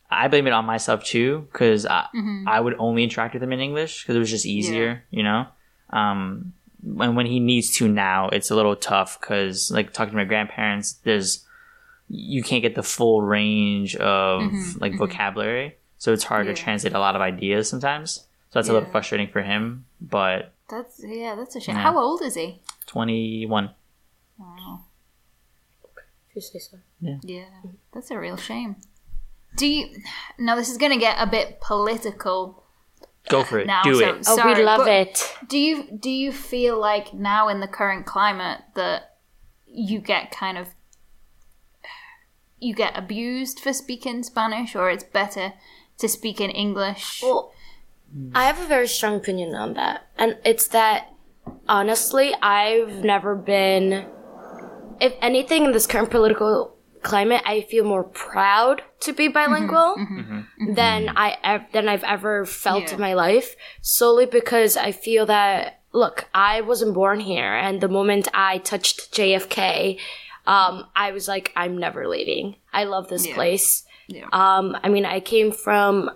[0.09, 2.05] I blame it on myself too, because I,
[2.45, 5.47] I would only interact with him in English because it was just easier, you know.
[5.89, 10.17] Um, when when he needs to now, it's a little tough because like talking to
[10.17, 11.45] my grandparents, there's
[12.09, 14.79] you can't get the full range of mm-hmm.
[14.79, 14.99] like mm-hmm.
[14.99, 16.53] vocabulary, so it's hard Yeah.
[16.53, 18.25] to translate a lot of ideas sometimes.
[18.49, 19.85] So that's a little frustrating for him.
[19.99, 21.75] But That's yeah, that's a shame.
[21.75, 21.81] Yeah.
[21.81, 22.61] How old is he?
[22.85, 23.71] twenty one,
[24.37, 24.81] Wow.
[26.29, 26.77] If you say so.
[26.99, 27.17] Yeah.
[27.23, 27.45] Yeah,
[27.93, 28.75] that's a real shame.
[29.55, 30.01] Do you?
[30.37, 32.62] Now this is going to get a bit political
[33.29, 33.83] go for it, now.
[33.83, 34.15] do so, it.
[34.27, 35.35] Oh, sorry, we love it.
[35.47, 39.17] Do you do you feel like now in the current climate that
[39.67, 40.69] you get kind of
[42.59, 45.53] you get abused for speaking Spanish, or it's better
[45.97, 47.21] to speak in English?
[47.21, 47.53] Well,
[48.33, 50.07] I have a very strong opinion on that.
[50.17, 51.13] And it's that,
[51.67, 54.05] honestly, I've never been,
[55.01, 56.72] if anything in this current political
[57.03, 59.33] climate, I feel more proud to be mm-hmm.
[59.33, 60.19] bilingual mm-hmm.
[60.19, 60.73] Mm-hmm.
[60.73, 62.95] than I ev- than I've ever felt Yeah.
[62.95, 67.87] in my life, solely because I feel that look, I wasn't born here, and the
[67.87, 69.99] moment I touched JFK,
[70.47, 72.55] um, I was like, I'm never leaving.
[72.73, 73.35] I love this Yeah.
[73.35, 73.85] place.
[74.07, 74.27] Yeah.
[74.33, 76.09] Um, I mean, I came from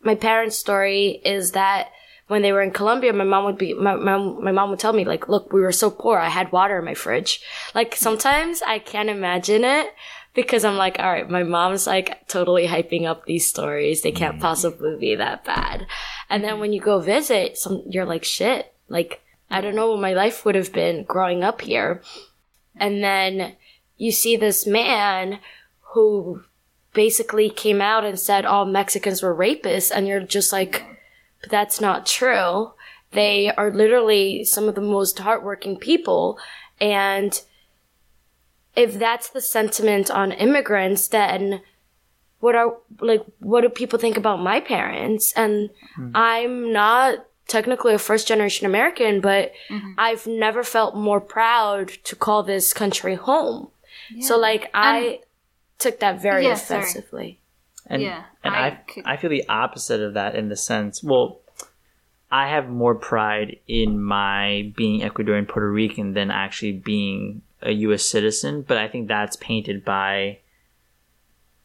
[0.00, 1.90] my parents' story is that
[2.28, 4.92] when they were in Colombia, my mom would be my, my my mom would tell
[4.92, 6.18] me like, "Look, we were so poor.
[6.18, 7.40] I had water in my fridge."
[7.74, 9.94] Like sometimes I can't imagine it
[10.34, 14.02] because I'm like, "All right, my mom's like totally hyping up these stories.
[14.02, 14.40] They can't mm.
[14.40, 15.86] possibly be that bad."
[16.28, 20.00] And then when you go visit, some you're like, "Shit." Like I don't know what
[20.00, 22.02] my life would have been growing up here.
[22.74, 23.56] And then
[23.96, 25.38] you see this man
[25.92, 26.42] who
[26.92, 30.84] basically came out and said all Mexicans were rapists, and you're just like,
[31.46, 32.72] but that's not true.
[33.12, 36.40] They are literally some of the most hardworking people,
[36.80, 37.40] and
[38.74, 41.62] if that's the sentiment on immigrants, then
[42.40, 45.32] what are like what do people think about my parents?
[45.36, 46.10] And hmm.
[46.16, 49.92] I'm not technically a first generation American, but mm-hmm.
[49.96, 53.68] I've never felt more proud to call this country home.
[54.20, 55.20] So like I
[55.78, 56.80] took that very Yeah, sorry.
[56.80, 57.40] offensively.
[57.86, 61.02] And, Yeah, and I I, could- I feel the opposite of that in the sense,
[61.02, 61.40] well,
[62.30, 68.04] I have more pride in my being Ecuadorian Puerto Rican than actually being a U.S.
[68.04, 70.38] citizen, but I think that's painted by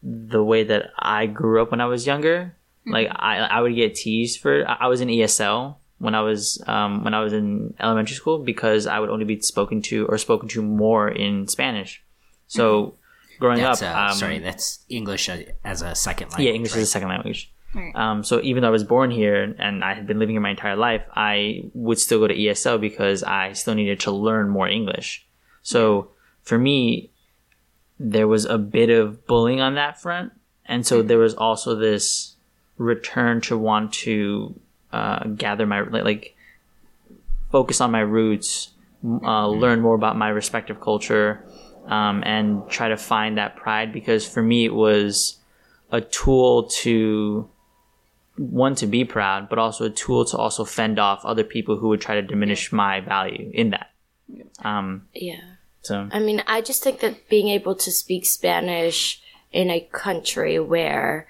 [0.03, 2.55] the way that I grew up when I was younger.
[2.85, 4.67] Like I, I would get teased for.
[4.67, 8.39] I I was in ESL when I was um, when I was in elementary school
[8.39, 12.01] because I would only be spoken to or spoken to more in Spanish.
[12.47, 12.95] So
[13.41, 15.27] growing That's up, uh, um, sorry, that's English
[15.63, 16.45] as a second language.
[16.47, 16.81] yeah, English right?
[16.81, 17.51] is a second language.
[17.73, 17.95] Right.
[17.95, 20.51] Um, so even though I was born here and I had been living here my
[20.51, 24.67] entire life, I would still go to ESL because I still needed to learn more
[24.67, 25.25] English.
[25.63, 26.11] So
[26.43, 27.09] for me,
[27.99, 30.33] there was a bit of bullying on that front,
[30.65, 32.35] and so there was also this
[32.77, 34.53] return to want to
[34.91, 36.35] uh, gather my like, like
[37.51, 38.71] focus on my roots,
[39.03, 41.45] m- uh, learn more about my respective culture,
[41.87, 43.91] um, and try to find that pride.
[43.93, 45.37] Because for me, it was
[45.91, 47.49] a tool to
[48.37, 51.89] one to be proud, but also a tool to also fend off other people who
[51.89, 53.91] would try to diminish my value in that.
[54.63, 55.41] Um, Yeah.
[55.81, 60.59] so I mean, I just think that being able to speak Spanish in a country
[60.59, 61.27] where,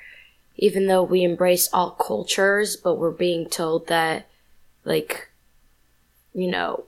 [0.57, 4.27] even though we embrace all cultures, but we're being told that,
[4.85, 5.29] like,
[6.33, 6.85] you know,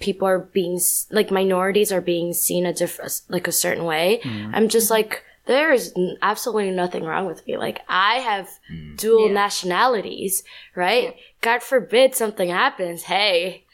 [0.00, 4.20] people are being, like, minorities are being seen a different, like, a certain way.
[4.52, 7.56] I'm just like, there's absolutely nothing wrong with me.
[7.56, 8.48] Like, I have
[8.96, 9.34] dual Yeah.
[9.34, 10.42] nationalities,
[10.74, 11.16] right?
[11.40, 13.04] God forbid something happens.
[13.04, 13.64] Hey,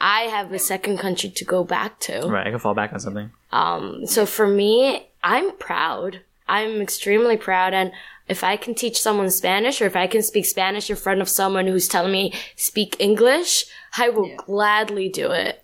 [0.00, 2.26] I have a second country to go back to.
[2.28, 3.30] right, I can fall back on something.
[3.52, 6.20] Um, so for me, I'm proud.
[6.48, 7.72] I'm extremely proud.
[7.72, 7.92] And
[8.28, 11.28] if I can teach someone Spanish or if I can speak Spanish in front of
[11.28, 13.64] someone who's telling me speak English,
[13.96, 14.36] I will Yeah.
[14.44, 15.62] gladly do it.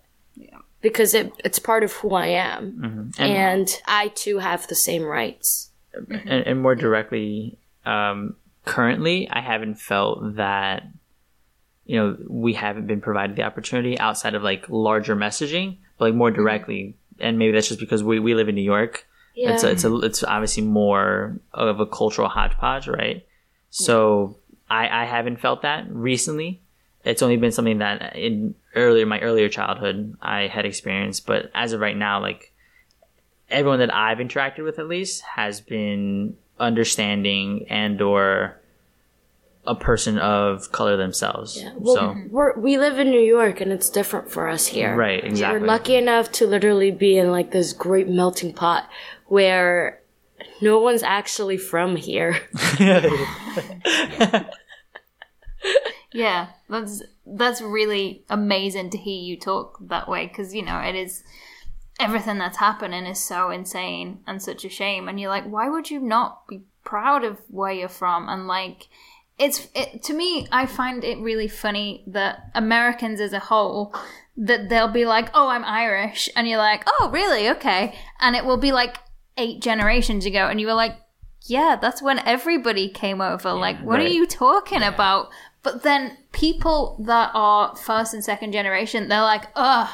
[0.81, 2.71] Because it, it's part of who I am.
[2.71, 3.21] Mm-hmm.
[3.21, 5.69] And, And I too have the same rights.
[5.95, 6.27] Mm-hmm.
[6.27, 10.83] and, and more directly, um, currently, I haven't felt that
[11.85, 16.13] you know we haven't been provided the opportunity outside of like larger messaging, but like
[16.13, 16.41] more mm-hmm.
[16.41, 16.95] directly.
[17.19, 19.05] And maybe that's just because we, we live in New York.
[19.35, 19.53] Yeah.
[19.53, 23.25] It's a, it's a, it's obviously more of a cultural hodgepodge, right?
[23.69, 24.37] So
[24.69, 26.60] I I haven't felt that recently.
[27.03, 31.73] It's only been something that in earlier my earlier childhood I had experienced, but as
[31.73, 32.53] of right now, like
[33.49, 38.61] everyone that I've interacted with at least has been understanding and or
[39.65, 41.61] a person of color themselves.
[41.61, 41.73] Yeah.
[41.75, 44.95] Well, so we're, we live in New York and it's different for us here.
[44.95, 45.59] right, exactly.
[45.59, 48.89] We're lucky enough to literally be in like this great melting pot
[49.27, 49.99] where
[50.61, 52.39] no one's actually from here.
[56.13, 60.95] Yeah, that's that's really amazing to hear you talk that way because you know it
[60.95, 61.23] is
[61.99, 65.89] everything that's happening is so insane and such a shame, and you're like, why would
[65.89, 68.27] you not be proud of where you're from?
[68.27, 68.89] And like,
[69.37, 73.95] it's it, to me, I find it really funny that Americans as a whole
[74.35, 77.49] that they'll be like, oh, I'm Irish, and you're like, oh, really?
[77.49, 78.97] Okay, and it will be like
[79.37, 80.97] eight generations ago, and you were like.
[81.43, 83.51] Yeah, that's when everybody came over.
[83.53, 85.29] like, what are you talking about?
[85.63, 89.89] But then people that are first and second generation, they're like, ugh,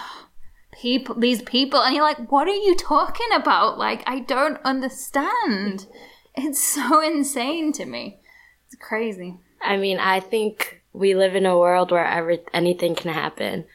[0.72, 1.82] people, these people.
[1.82, 3.78] And you're like, what are you talking about?
[3.78, 5.88] Like, I don't understand.
[6.40, 8.20] It's so insane to me.
[8.68, 9.40] It's crazy.
[9.62, 13.66] I mean, I think we live in a world where every, anything can happen.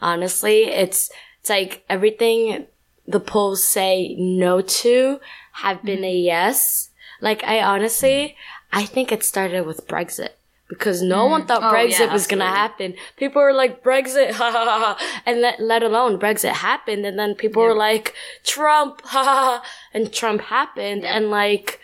[0.00, 1.10] Honestly, it's
[1.40, 2.66] it's like everything
[3.06, 5.18] the polls say no to
[5.52, 6.26] have been a mm-hmm.
[6.26, 6.90] yes.
[7.20, 8.36] Like I honestly,
[8.72, 10.30] I think it started with Brexit
[10.72, 12.94] because no one thought Oh, Brexit yeah, was gonna happen.
[13.16, 15.22] People were like Brexit, ha ha ha, ha.
[15.26, 19.64] and let, let alone Brexit happened, and then people were like Trump, ha ha ha,
[19.92, 21.80] and Trump happened, and like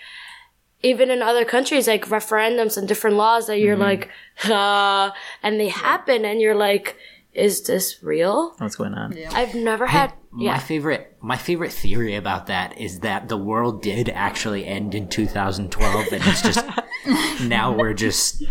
[0.82, 4.08] even in other countries, like referendums and different laws that you're like,
[4.44, 6.96] ah, and they happen, and you're like,
[7.34, 8.54] is this real?
[8.58, 9.16] What's going on?
[9.32, 14.08] I've never had, My favorite, my favorite theory about that is that the world did
[14.10, 16.64] actually end in 2012, and it's just
[17.42, 18.42] now we're just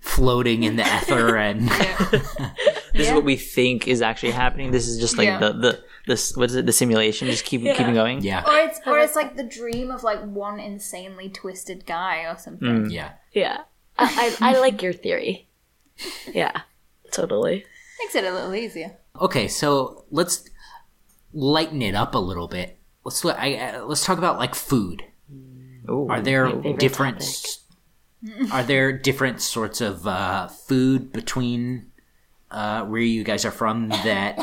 [0.00, 1.68] floating in the ether, and
[2.92, 4.70] This is what we think is actually happening.
[4.70, 5.38] This is just like Yeah.
[5.38, 6.66] the the this what is it?
[6.66, 8.22] The simulation just keep keeping going.
[8.22, 12.36] yeah, Or it's or it's like the dream of like one insanely twisted guy or
[12.38, 12.86] something.
[12.86, 12.92] Mm.
[12.92, 13.12] yeah.
[13.32, 13.58] Yeah.
[13.98, 15.48] I, I, I like your theory.
[16.32, 16.62] Yeah,
[17.12, 17.64] totally.
[18.00, 18.96] Makes it a little easier.
[19.20, 20.48] Okay, so let's
[21.32, 22.78] lighten it up a little bit.
[23.04, 25.04] Let's let- I, uh, let's talk about like food.
[25.88, 26.06] Ooh.
[26.08, 27.24] Are there different?
[28.52, 31.90] Are there different sorts of uh, food between
[32.50, 34.38] uh, where you guys are from that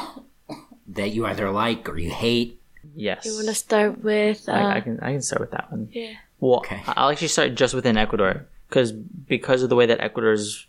[0.87, 2.59] that you either like or you hate?
[2.95, 3.25] Yes.
[3.25, 5.89] You want to start with, uh, I, I can I can start with that one.
[5.91, 6.13] yeah.
[6.39, 6.81] Well, Okay.
[6.87, 10.65] I'll actually start just within Ecuador because because of the way that Ecuador is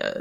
[0.00, 0.20] uh,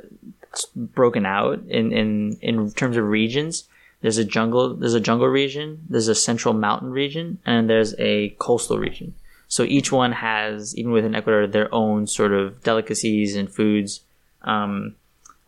[0.75, 3.67] broken out in, in in terms of regions.
[4.01, 4.75] There's a jungle.
[4.75, 5.83] There's a jungle region.
[5.89, 9.15] There's a central mountain region, and there's a coastal region.
[9.47, 14.01] So each one has, even within Ecuador, their own sort of delicacies and foods.
[14.43, 14.95] Um,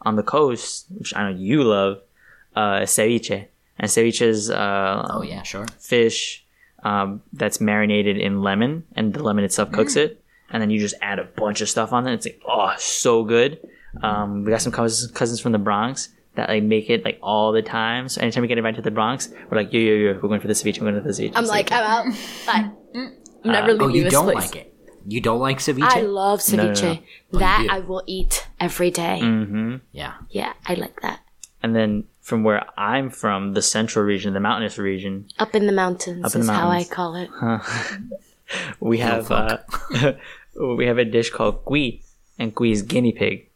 [0.02, 2.02] on the coast, which I know you love,
[2.56, 5.66] uh, ceviche, and ceviche is uh, Oh yeah, sure.
[5.78, 6.46] fish
[6.84, 10.96] um, that's marinated in lemon, and the lemon itself cooks it, and then you just
[11.02, 12.14] add a bunch of stuff on it.
[12.14, 13.60] It's like oh, so good.
[14.02, 17.52] Um, we got some cousins, cousins from the Bronx that like make it like all
[17.52, 18.08] the time.
[18.10, 20.40] So anytime we get invited to the Bronx, we're like, yo yo yo, we're going
[20.40, 20.80] for the ceviche.
[20.80, 21.34] We're going to the ceviche.
[21.36, 22.16] I'm like, I'm out.
[22.46, 22.70] Bye.
[22.96, 24.36] I'm never leaving Oh, you this don't place.
[24.36, 24.74] like it.
[25.08, 25.82] You don't like ceviche?
[25.84, 26.84] I love No, no, ceviche.
[26.84, 27.00] no.
[27.34, 27.68] Oh, That?
[27.72, 29.20] I will eat every day.
[29.22, 29.76] Mm-hmm.
[29.92, 30.14] yeah.
[30.30, 31.22] Yeah, I like that.
[31.64, 35.72] And then from where I'm from, the central region, the mountainous region, Up in the
[35.74, 37.30] mountains Up in is the how I call it.
[38.80, 39.58] we have uh,
[40.78, 42.02] we have a dish called cuy,
[42.38, 43.50] and cuy is guinea pig.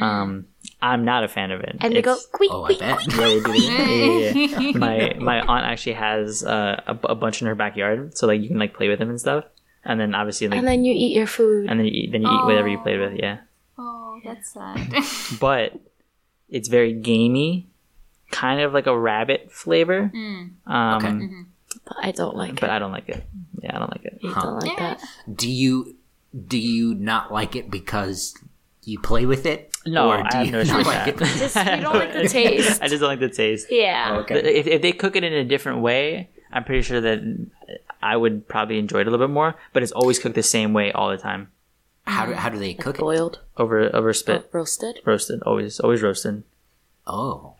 [0.00, 0.46] Um,
[0.82, 1.76] I'm not a fan of it.
[1.80, 3.06] And they go, It's- quick, Oh, I quick, bet.
[3.16, 3.52] Yeah.
[3.56, 4.78] Yeah, yeah, yeah.
[4.78, 8.48] my my aunt actually has uh, a, a bunch in her backyard, so like you
[8.48, 9.44] can like play with them and stuff.
[9.84, 11.70] And then obviously like And then you eat your food.
[11.70, 13.14] and then you eat, then you eat whatever you played with.
[13.18, 13.38] Yeah,
[13.78, 14.92] Oh, that's sad.
[15.40, 15.78] but
[16.48, 17.68] it's very gamey,
[18.30, 20.10] kind of like a rabbit flavor.
[20.14, 21.28] Um, Okay.
[21.84, 22.60] but I don't like it.
[22.60, 22.72] but it.
[22.72, 23.24] I don't like it.
[23.62, 24.18] Yeah, I don't like it.
[24.24, 25.00] I don't like that.
[25.32, 25.96] Do you
[26.46, 28.34] do you not like it because
[28.86, 29.72] you play with it?
[29.86, 31.22] No, or I do have you no issue not with like that.
[31.22, 31.38] it?
[31.38, 32.82] Just, you don't like the taste.
[32.82, 33.66] I just don't like the taste.
[33.70, 34.12] Yeah.
[34.16, 34.36] Oh, okay.
[34.58, 37.20] If, if they cook it in a different way, I'm pretty sure that
[38.02, 39.54] I would probably enjoy it a little bit more.
[39.72, 41.50] But it's always cooked the same way all the time,
[42.04, 43.00] How do, how do they cook it?
[43.00, 45.00] Boiled, over over spit, oh, roasted.
[45.04, 46.42] roasted, always always roasted.
[47.06, 47.54] Oh,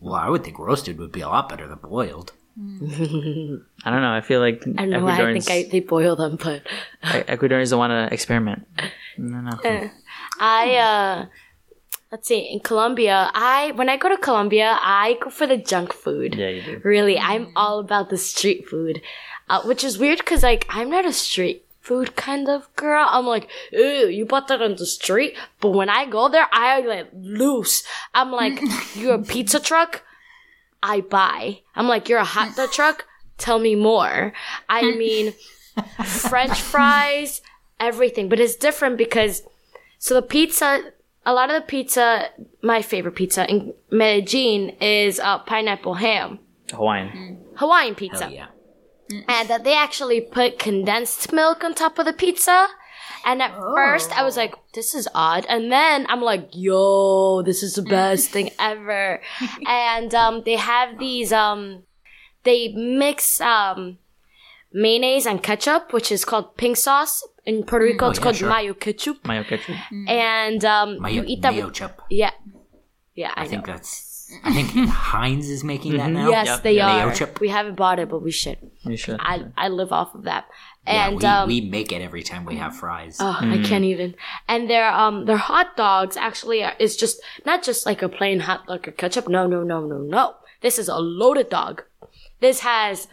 [0.00, 2.32] well, I would think roasted would be a lot better than boiled.
[2.60, 4.12] I don't know.
[4.12, 6.62] I feel like I don't know why I Ecuadorians, think I, they boil them, but
[7.02, 8.66] Ecuadorians don't want to experiment.
[9.16, 9.50] No, no.
[9.64, 9.88] Uh,
[10.40, 11.26] I uh
[12.10, 15.92] let's see, in Colombia, I when I go to Colombia, I go for the junk
[15.92, 16.34] food.
[16.34, 16.80] Yeah, you do.
[16.82, 19.00] Really, I'm all about the street food,
[19.48, 23.06] uh, which is weird because like I'm not a street food kind of girl.
[23.08, 26.80] I'm like, ew, you bought that on the street, but when I go there, I
[26.80, 27.84] like loose.
[28.14, 28.60] I'm like,
[28.94, 30.02] you're a pizza truck,
[30.82, 31.60] I buy.
[31.74, 33.06] I'm like, you're a hot dog truck,
[33.38, 34.32] tell me more.
[34.68, 35.34] I mean,
[36.04, 37.42] French fries,
[37.78, 39.42] everything, but it's different because
[40.00, 40.92] so the pizza.
[41.26, 42.30] A lot of the pizza,
[42.62, 46.38] my favorite pizza in Medellin is uh, pineapple ham.
[46.72, 47.44] Hawaiian.
[47.56, 48.24] Hawaiian pizza.
[48.24, 48.46] Hell yeah.
[49.28, 52.68] And that they actually put condensed milk on top of the pizza.
[53.26, 55.44] And at first I was like, this is odd.
[55.46, 59.20] And then I'm like, yo, this is the best thing ever.
[59.66, 61.82] and um, they have these, um,
[62.44, 63.98] they mix um,
[64.72, 67.26] mayonnaise and ketchup, which is called pink sauce.
[67.46, 68.48] In Puerto Rico, it's yeah, called sure.
[68.50, 69.26] mayo ketchup.
[69.26, 69.76] Mayo ketchup.
[70.08, 71.54] And um, Mayo, you eat that.
[71.54, 72.02] mayo with- chup.
[72.10, 72.30] yeah.
[73.14, 74.08] Yeah, I, I think that's.
[74.44, 76.28] I think Heinz is making that now.
[76.30, 76.62] Yes, Yep.
[76.62, 77.12] they Mayo are.
[77.14, 77.40] chip.
[77.40, 78.58] We haven't bought it, but we should.
[78.82, 79.16] You should.
[79.18, 80.46] I I live off of that.
[80.86, 83.16] Yeah, And we, um, we make it every time we have fries.
[83.20, 84.14] Oh, I can't even.
[84.48, 88.38] And their um their hot dogs actually are, is just not just like a plain
[88.40, 89.26] hot dog or ketchup.
[89.28, 90.36] No, no, no, no, no.
[90.60, 91.82] This is a loaded dog.
[92.40, 93.08] This has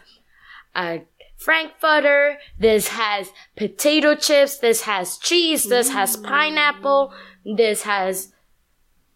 [0.76, 1.02] a
[1.38, 2.36] frankfurter.
[2.58, 4.58] This has potato chips.
[4.58, 5.64] This has cheese.
[5.64, 7.12] This has pineapple.
[7.46, 8.32] This has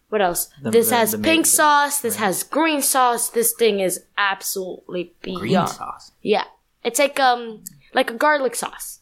[0.09, 0.49] what else?
[0.61, 2.01] The- this the- has the pink ma- sauce.
[2.01, 3.29] This has green sauce.
[3.29, 5.69] This thing is absolutely Green beyond.
[5.69, 6.11] sauce.
[6.21, 6.45] Yeah,
[6.83, 8.99] it's like um like a garlic sauce,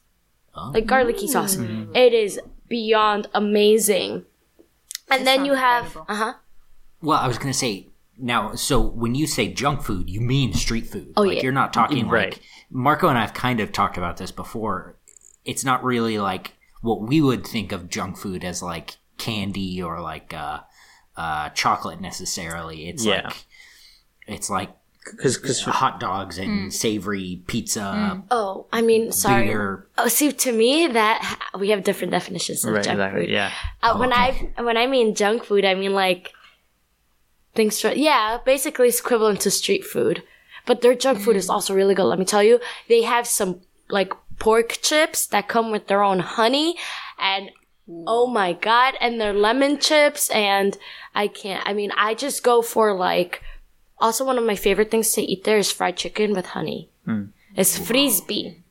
[0.55, 0.71] Oh.
[0.73, 1.55] like garlicky sauce.
[1.95, 4.25] It is beyond amazing.
[5.09, 6.05] And then you have incredible.
[6.09, 6.33] uh huh.
[7.01, 7.87] Well, I was gonna say
[8.21, 8.55] now.
[8.55, 11.13] So when you say junk food, you mean street food.
[11.17, 11.43] Oh, like yeah.
[11.43, 12.33] you're not talking Right.
[12.33, 14.97] like Marco and I've kind of talked about this before.
[15.45, 20.01] It's not really like what we would think of junk food as like candy or
[20.01, 20.59] like uh,
[21.17, 22.87] uh, chocolate necessarily.
[22.87, 23.23] It's Yeah.
[23.25, 23.45] like
[24.27, 24.69] it's like
[25.17, 29.47] Because hot dogs and savory pizza, Oh, I mean, sorry.
[29.47, 29.87] beer.
[29.97, 33.21] Oh, see, to me that we have different definitions of right, junk exactly.
[33.25, 33.31] food.
[33.31, 33.51] Yeah.
[33.81, 34.51] Uh, when okay.
[34.57, 36.31] I when I mean junk food, I mean like
[37.53, 37.83] things.
[37.83, 40.23] Yeah, basically it's equivalent to street food,
[40.65, 41.53] but their junk food is mm.
[41.53, 42.05] also really good.
[42.05, 46.19] Let me tell you, they have some like pork chips that come with their own
[46.19, 46.75] honey,
[47.19, 47.51] and
[48.07, 50.77] oh my god, and their lemon chips, and
[51.13, 51.65] I can't.
[51.67, 53.41] I mean, I just go for like.
[53.99, 56.89] Also, one of my favorite things to eat there is fried chicken with honey.
[57.07, 57.29] Mm.
[57.55, 58.63] It's Frisby.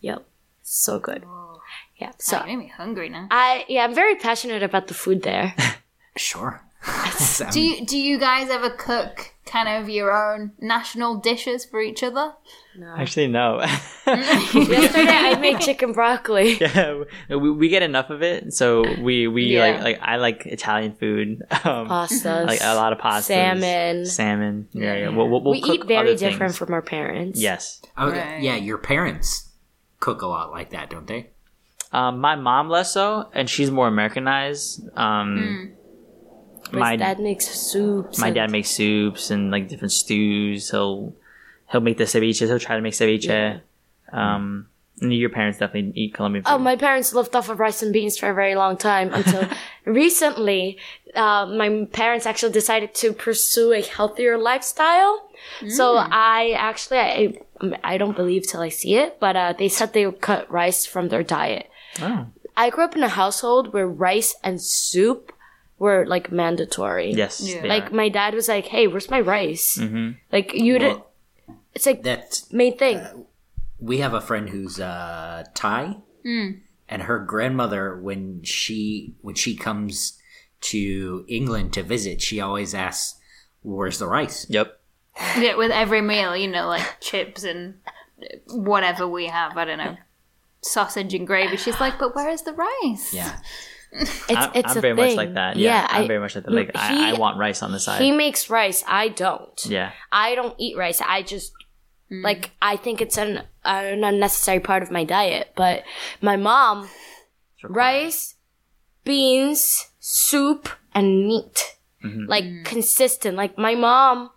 [0.00, 0.24] Yep,
[0.62, 1.24] so good.
[1.98, 3.26] Yeah, so You made me hungry now.
[3.30, 5.54] I yeah, I'm very passionate about the food there.
[6.16, 6.60] Sure.
[7.52, 12.02] Do you do you guys ever cook kind of your own national dishes for each
[12.02, 12.32] other?
[12.76, 12.94] No.
[12.96, 13.60] Actually, no.
[14.06, 16.56] Yesterday I made chicken broccoli.
[16.60, 19.60] yeah, we, we get enough of it, so we we Yeah.
[19.60, 21.42] like like I like Italian food.
[21.64, 22.46] Um, Pastas.
[22.46, 24.06] like a lot of pasta, Salmon.
[24.06, 24.68] salmon.
[24.72, 25.08] Yeah, yeah.
[25.08, 26.58] We'll, we'll, we'll cook eat very other different things.
[26.58, 27.40] from our parents.
[27.40, 27.82] Yes.
[27.96, 28.40] Oh, Right.
[28.42, 29.48] yeah, your parents
[30.00, 31.30] cook a lot like that, don't they?
[31.90, 34.82] Um, my mom less so, and she's more Americanized.
[34.96, 35.68] Um, My
[36.72, 38.18] my dad makes soups.
[38.18, 40.70] my dad makes soups and like different stews.
[40.70, 41.14] He'll
[41.70, 42.46] he'll make the ceviche.
[42.46, 43.60] He'll try to make ceviche.
[44.12, 44.68] Um,
[45.00, 46.50] and your parents definitely eat Colombian food.
[46.50, 49.48] Oh, my parents lived off of rice and beans for a very long time until
[49.84, 50.78] recently.
[51.14, 55.30] Uh, my parents actually decided to pursue a healthier lifestyle.
[55.68, 57.38] So I actually, I,
[57.84, 60.84] I don't believe till I see it, but uh, they said they would cut rice
[60.84, 61.70] from their diet.
[62.00, 62.26] Oh.
[62.56, 65.32] I grew up in a household where rice and soup
[65.78, 67.12] were like mandatory.
[67.12, 67.40] yes.
[67.40, 67.62] Yeah.
[67.62, 67.94] they Like are.
[67.94, 70.16] my dad was like, "Hey, where's my rice?" Mhm.
[70.32, 70.92] Like you did.
[70.96, 71.10] Well,
[71.74, 72.98] It's like That's main thing.
[73.78, 80.18] we have a friend who's uh Thai, and her grandmother when she when she comes
[80.60, 83.18] to England to visit, she always asks,
[83.62, 84.80] "Where's the rice?" Yep.
[85.38, 87.74] Yeah, with every meal, you know, like chips and
[88.48, 89.56] whatever we have.
[89.56, 89.96] I don't know,
[90.62, 91.56] sausage and gravy.
[91.56, 93.14] She's like, but where is the rice?
[93.14, 93.38] Yeah,
[94.00, 95.06] It's I'm, it's I'm a very thing.
[95.06, 95.56] much like that.
[95.56, 96.52] Yeah, I'm very much like that.
[96.52, 98.00] Like I, he- I want rice on the side.
[98.02, 98.84] He makes rice.
[98.86, 99.64] I don't.
[99.66, 99.92] yeah.
[100.12, 101.00] I don't eat rice.
[101.00, 101.52] I just
[102.10, 102.22] mm.
[102.22, 105.52] like I think it's an an unnecessary part of my diet.
[105.56, 105.84] But
[106.20, 106.88] my mom,
[107.62, 108.34] rice,
[109.04, 112.26] beans, soup, and meat, mm-hmm.
[112.26, 112.64] like mm.
[112.64, 113.36] consistent.
[113.36, 114.30] Like my mom,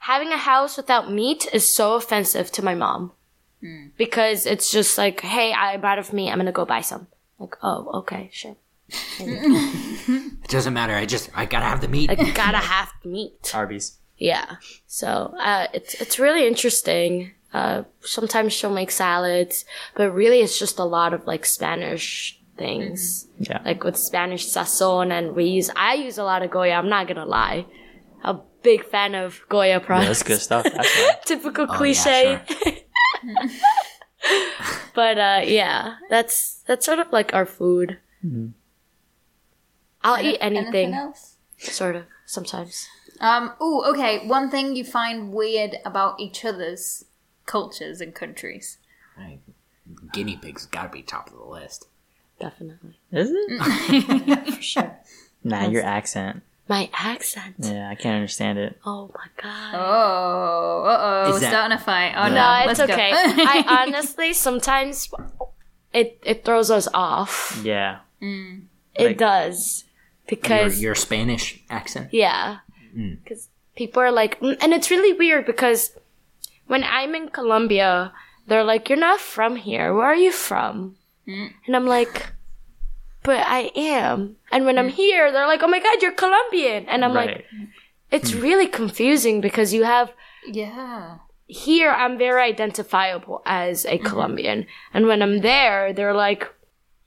[0.00, 3.12] having a house without meat is so offensive to my mom
[3.62, 3.90] mm.
[3.96, 6.30] because it's just like, hey, I'm out of meat.
[6.30, 7.06] I'm gonna go buy some.
[7.38, 8.56] Like, oh, okay, sure.
[9.20, 10.94] It doesn't matter.
[10.94, 12.10] I just I gotta have the meat.
[12.10, 13.50] I gotta have meat.
[13.54, 13.98] Arby's.
[14.16, 14.56] Yeah.
[14.86, 17.32] So uh, it's it's really interesting.
[17.52, 19.64] Uh, sometimes she'll make salads,
[19.96, 23.60] but really it's just a lot of like Spanish things, Yeah.
[23.64, 25.70] like with Spanish sazon, and we use.
[25.74, 26.74] I use a lot of Goya.
[26.74, 27.66] I'm not gonna lie.
[28.22, 30.06] A big fan of Goya Yeah, products.
[30.08, 30.64] that's good stuff.
[30.64, 31.16] That's right.
[31.24, 32.40] Typical Oh, yeah, cliche.
[32.46, 32.72] sure.
[34.94, 37.98] but uh, yeah, that's that's sort of like our food.
[40.02, 41.36] I'll eat anything, else?
[41.58, 42.86] sort of sometimes.
[43.20, 43.52] Um.
[43.60, 44.26] Oh, okay.
[44.26, 47.04] One thing you find weird about each other's
[47.46, 48.78] cultures and countries.
[49.18, 49.40] Right.
[50.12, 51.86] Guinea pigs gotta be top of the list.
[52.38, 52.98] Definitely.
[53.12, 54.44] Is it?
[54.54, 54.96] For sure.
[55.44, 56.42] Nah, your accent.
[56.68, 57.56] My accent.
[57.58, 58.78] Yeah, I can't understand it.
[58.86, 59.74] Oh my god.
[59.74, 62.14] Oh, uh oh, Is that- starting a fight.
[62.16, 62.94] Oh No, no, No, it's let's go.
[62.94, 63.10] okay.
[63.12, 65.10] I honestly sometimes
[65.92, 67.60] it it throws us off.
[67.64, 67.98] Yeah.
[68.22, 68.62] It
[68.98, 69.89] Like- does Your,
[70.30, 72.08] because your Spanish accent.
[72.12, 72.58] yeah,
[72.94, 73.14] hmm.
[73.22, 75.92] because people are like, mm, and it's really weird because
[76.66, 78.12] when I'm in Colombia,
[78.46, 79.92] they're like, "You're not from here.
[79.92, 81.46] Where are you from?" Hmm.
[81.66, 82.32] And I'm like,
[83.22, 84.96] "But I am." And when I'm hmm.
[84.96, 87.44] here, they're like, "Oh my god, you're Colombian," and I'm like, right.
[88.10, 90.12] "It's really confusing because you have."
[90.46, 91.18] Yeah.
[91.46, 94.06] here I'm very identifiable as a mm-hmm.
[94.06, 96.46] Colombian, and when I'm there, they're like,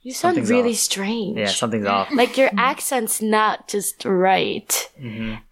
[0.04, 1.36] "You sound Something's really off." strange.
[1.38, 2.08] yeah, something's off.
[2.12, 4.70] like your accent's not just right."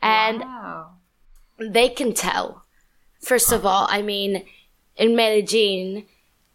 [0.00, 0.90] And Wow.
[1.58, 2.62] they can tell.
[3.20, 4.44] First of all, I mean,
[4.96, 6.04] in Medellin,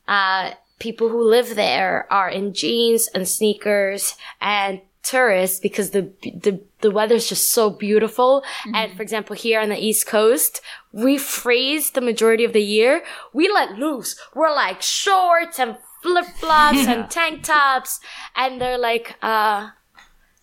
[0.07, 6.11] uh, people who live there are in jeans and sneakers and tourists because the
[6.45, 8.43] the the weather's just so beautiful.
[8.73, 13.03] And for example, here on the East Coast, we freeze the majority of the year.
[13.33, 14.19] We let loose.
[14.35, 15.77] We're like shorts and
[16.07, 17.99] flip flops and tank tops,
[18.35, 19.69] and they're like, uh.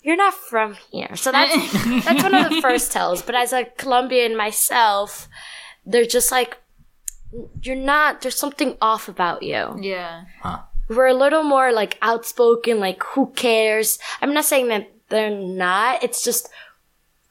[0.06, 1.54] You're not from here, so that's
[2.04, 3.22] that's one of the first tells.
[3.22, 5.28] But as a Colombian myself,
[5.86, 6.58] they're just like,
[7.62, 8.20] you're not.
[8.20, 10.24] There's something off about you Yeah.
[10.90, 13.98] we're a little more like outspoken, like who cares?
[14.20, 16.04] I'm not saying that they're not.
[16.04, 16.50] It's just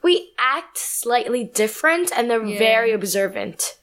[0.01, 2.57] we act slightly different and they're Yeah.
[2.57, 3.77] very observant.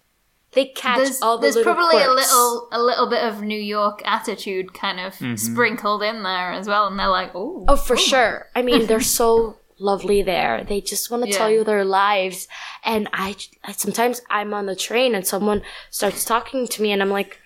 [0.53, 3.59] They catch There's, all the there's little probably a little a little bit of New
[3.61, 5.36] York attitude kind of Mm-hmm.
[5.36, 8.48] sprinkled in there as well, and they're like, oh, Oh, for sure.
[8.57, 10.64] I mean, they're so lovely there.
[10.64, 12.48] They just want to tell you their lives.
[12.84, 17.01] And I, I sometimes I'm on the train and someone starts talking to me and
[17.01, 17.38] I'm like,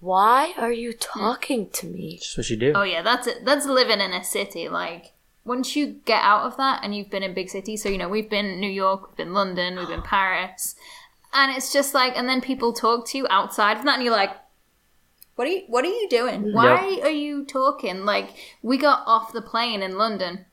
[0.00, 2.18] why are you talking to me?
[2.18, 2.72] Just what you do.
[2.74, 3.44] Oh yeah, that's it.
[3.44, 4.68] That's living in a city.
[4.68, 5.12] Like
[5.44, 8.08] once you get out of that and you've been in big cities, so you know
[8.08, 10.74] we've been New York, we've been London, we've been Paris,
[11.32, 14.12] and it's just like, and then people talk to you outside of that, and you're
[14.12, 14.36] like,
[15.34, 16.42] what are you, what are you doing?
[16.44, 16.52] Mm.
[16.52, 18.04] Why are you talking?
[18.04, 18.30] Like
[18.62, 20.44] we got off the plane in London,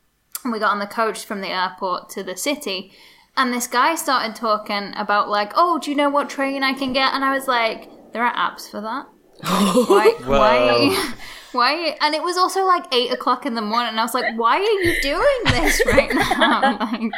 [0.43, 2.91] and we got on the coach from the airport to the city.
[3.37, 6.93] and this guy started talking about like, oh, do you know what train I can
[6.93, 7.13] get?
[7.13, 9.07] And I was like, there are apps for that.
[9.87, 10.13] why?
[10.25, 11.13] Why?
[11.51, 11.97] Why?
[11.99, 14.57] And it was also like eight o'clock in the morning, and I was like, why
[14.57, 16.77] are you doing this right now?
[16.91, 17.11] like,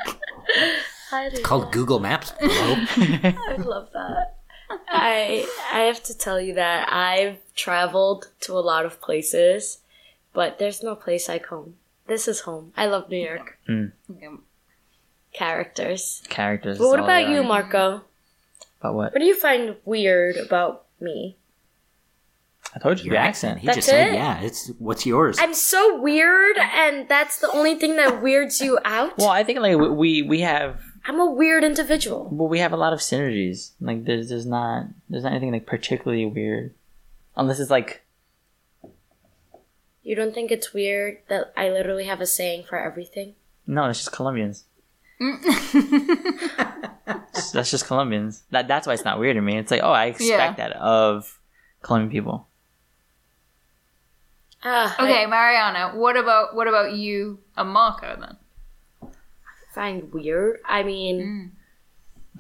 [1.12, 2.32] I didn't Called Google Maps.
[2.40, 2.50] bro.
[2.50, 4.36] I love that.
[4.88, 9.80] I I have to tell you that I've traveled to a lot of places,
[10.34, 11.76] but there's no place like home.
[12.08, 12.72] This is home.
[12.78, 13.58] I love New York.
[13.68, 13.92] Mm.
[15.34, 16.22] Characters.
[16.30, 16.78] Characters.
[16.78, 17.44] But what about they you.
[17.44, 18.02] Marco?
[18.80, 19.14] About what?
[19.14, 21.38] What do you find weird about me?
[22.76, 23.58] I told you Your your accent.
[23.58, 23.60] accent.
[23.60, 24.14] He That's just said, it?
[24.14, 28.80] "Yeah, it's what's yours." I'm so weird, and that's the only thing that weirds you
[28.86, 29.18] out.
[29.18, 32.30] Well, I think like we- we we have I'm a weird individual.
[32.32, 33.72] well we have a lot of synergies.
[33.82, 36.74] Like there's there's not there's not anything like particularly weird,
[37.36, 38.02] unless it's like
[40.04, 43.36] You don't think it's weird that I literally have a saying for everything?
[43.68, 44.66] no, it's just Colombians.
[45.22, 45.40] Mm.
[47.54, 48.44] that's just Colombians.
[48.52, 49.58] That that's why it's not weird to me.
[49.58, 50.54] It's like oh I expect Yeah.
[50.70, 51.40] that of
[51.82, 52.48] Colombian people.
[54.64, 58.38] Ah, I okay, Mariana, what about what about you and Marco then?
[59.74, 60.60] Find weird.
[60.66, 61.54] I mean,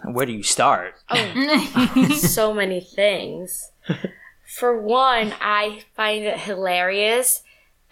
[0.04, 0.14] mm.
[0.14, 0.96] Where do you start?
[1.10, 3.72] Oh, so many things.
[4.58, 7.44] For one, I find it hilarious.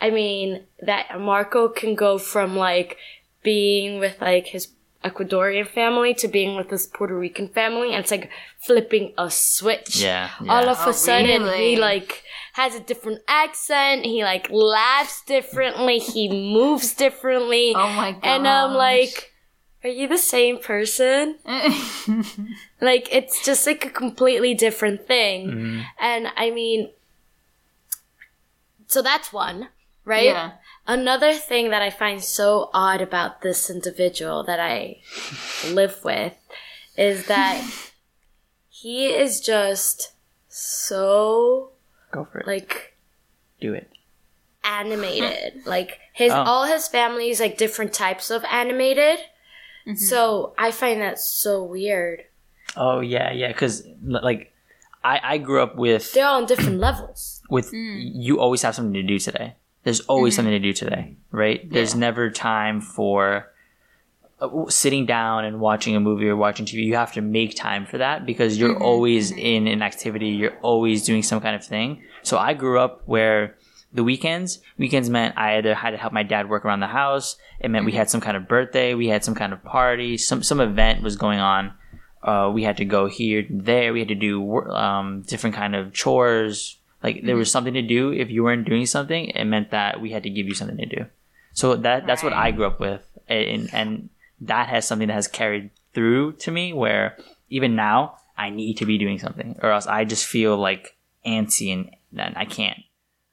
[0.02, 2.98] I mean, that Marco can go from like
[3.44, 4.70] being with like his
[5.04, 8.30] Ecuadorian family to being with this Puerto Rican family, and it's like
[8.60, 9.98] flipping a switch.
[10.02, 11.72] Yeah, All of Oh, a sudden, really?
[11.72, 12.24] he like
[12.54, 14.06] has a different accent.
[14.06, 16.00] He like laughs differently.
[16.00, 17.74] He moves differently.
[17.76, 18.22] Oh my god!
[18.24, 19.29] And I'm like,
[19.84, 21.38] are you the same person?
[22.82, 25.48] Like, it's just like a completely different thing.
[25.50, 25.80] Mm-hmm.
[26.00, 26.90] And I mean,
[28.88, 29.68] so that's one,
[30.06, 30.24] right?
[30.26, 30.52] Yeah.
[30.88, 35.02] Another thing that I find so odd about this individual that I
[35.68, 36.34] live with
[36.98, 37.62] is that
[38.70, 40.14] he is just
[40.48, 41.72] so
[42.12, 42.48] Go for it.
[42.48, 42.96] like
[43.62, 43.92] do it.
[44.64, 45.62] animated.
[45.66, 46.42] like his Oh.
[46.44, 49.20] all his family's like different types of animated.
[49.88, 49.96] Mm-hmm.
[49.96, 52.24] So I find that so weird.
[52.76, 53.48] Oh yeah, yeah.
[53.48, 54.54] Because like
[55.04, 57.42] I I grew up with They're all on different levels.
[57.50, 58.12] with mm.
[58.14, 59.56] you always have something to do today.
[59.84, 60.38] There's always mm-hmm.
[60.38, 61.70] something to do today, right?
[61.72, 63.52] There's never time for
[64.42, 66.84] uh, sitting down and watching a movie or watching TV.
[66.84, 68.84] You have to make time for that because you're mm-hmm.
[68.84, 70.28] always in an activity.
[70.30, 72.04] You're always doing some kind of thing.
[72.24, 73.58] So I grew up where
[73.92, 77.38] the weekends, weekends meant I either had to help my dad work around the house.
[77.60, 80.44] It meant we had some kind of birthday, we had some kind of party, some
[80.44, 81.74] some event was going on.
[82.22, 83.94] Uh, we had to go here, there.
[83.94, 86.78] We had to do um, different kind of chores.
[87.02, 88.12] Like there was something to do.
[88.12, 90.86] If you weren't doing something, it meant that we had to give you something to
[90.86, 91.06] do.
[91.54, 94.10] So that that's what I grew up with, and and
[94.42, 96.74] that has something that has carried through to me.
[96.74, 97.18] Where
[97.50, 101.74] even now, I need to be doing something, or else I just feel like antsy
[101.74, 102.80] and then I can't.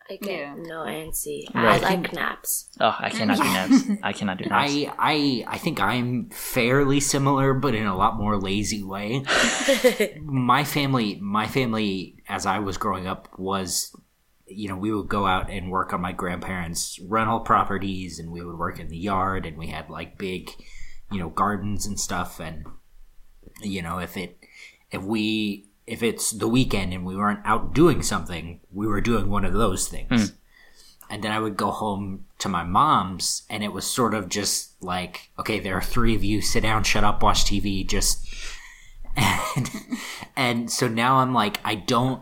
[0.08, 0.54] I get Yeah.
[0.56, 1.52] no antsy.
[1.54, 1.82] Right.
[1.82, 2.70] I like naps.
[2.80, 4.00] Oh, I cannot do naps.
[4.02, 4.72] I cannot do naps.
[4.72, 9.24] I I I think I'm fairly similar, but in a lot more lazy way.
[10.22, 13.94] my family, my family, as I was growing up, was,
[14.46, 18.44] you know, we would go out and work on my grandparents' rental properties, and we
[18.44, 20.50] would work in the yard, and we had like big,
[21.10, 22.64] you know, gardens and stuff, and
[23.62, 24.38] you know, if it,
[24.90, 29.28] if we, if it's the weekend and we weren't out doing something, we were doing
[29.28, 30.36] one of those things hmm.
[31.08, 34.82] and then I would go home to my mom's, and it was sort of just
[34.82, 38.26] like, okay, there are three of you, sit down, shut up, watch TV, just.
[39.56, 39.70] And,
[40.36, 42.20] and so now I'm like, I don't.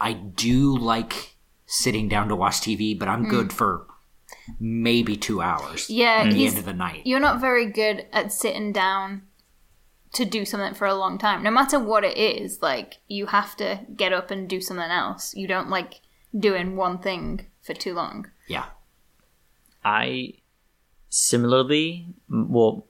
[0.00, 1.36] I do like
[1.66, 3.30] sitting down to watch TV, but I'm hmm.
[3.30, 3.86] good for
[4.58, 5.90] maybe two hours.
[5.90, 7.02] Yeah, at the end of the night.
[7.04, 9.22] You're not very good at sitting down
[10.16, 11.42] to do something for a long time.
[11.42, 15.34] No matter what it is, like you have to get up and do something else.
[15.34, 16.00] You don't like
[16.36, 18.30] doing one thing for too long.
[18.48, 18.66] Yeah.
[19.84, 20.34] I
[21.10, 22.86] similarly, well,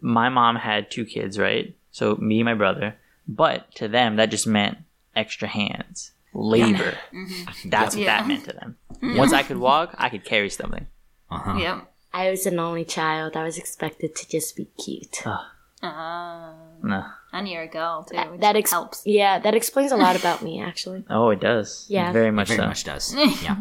[0.00, 1.76] my mom had two kids, right?
[1.90, 2.96] So me and my brother.
[3.26, 4.78] But to them, that just meant
[5.14, 6.96] extra hands, labor.
[7.64, 8.76] That's what that meant to them.
[9.02, 10.86] Once I could walk, I could carry something.
[11.30, 11.56] Uh-huh.
[11.58, 11.88] Yep.
[12.14, 13.38] I was an only child.
[13.38, 15.26] I was expected to just be cute.
[15.26, 15.38] Uh,
[15.82, 17.04] No.
[17.32, 18.16] and you're a girl too.
[18.30, 19.02] Which that ex- helps.
[19.04, 21.04] Yeah, that explains a lot about me, actually.
[21.10, 21.86] Oh, it does.
[21.88, 22.12] Yeah.
[22.12, 22.66] very much Very so.
[22.66, 23.14] much does.
[23.42, 23.56] Yeah.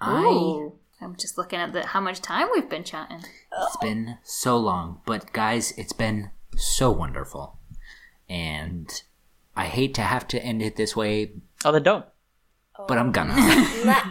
[0.00, 0.68] I.
[1.02, 3.18] I'm just looking at the, how much time we've been chatting.
[3.52, 7.58] it's been so long, but guys, it's been so wonderful.
[8.30, 8.90] And
[9.54, 11.32] I hate to have to end it this way,
[11.64, 12.06] Oh, then don't.
[12.88, 13.36] but I'm gonna.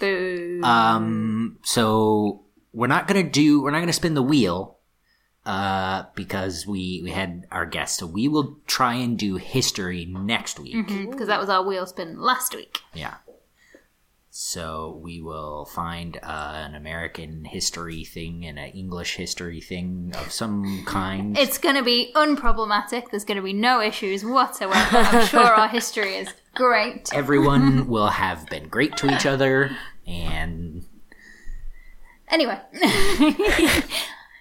[0.00, 0.60] Boo.
[0.62, 2.42] Um, so
[2.72, 4.75] we're not gonna do we're not gonna spin the wheel
[5.46, 10.58] uh because we we had our guest so we will try and do history next
[10.58, 12.80] week Because that was our wheel spin last week.
[12.92, 13.14] yeah
[14.38, 20.30] so we will find uh, an american history thing and an english history thing of
[20.30, 23.10] some kind It's going to be unproblematic.
[23.10, 24.74] There's going to be no issues whatsoever.
[24.98, 27.08] I'm sure our history is great.
[27.14, 29.70] everyone will have been great to each other
[30.06, 30.84] and
[32.28, 32.58] Anyway,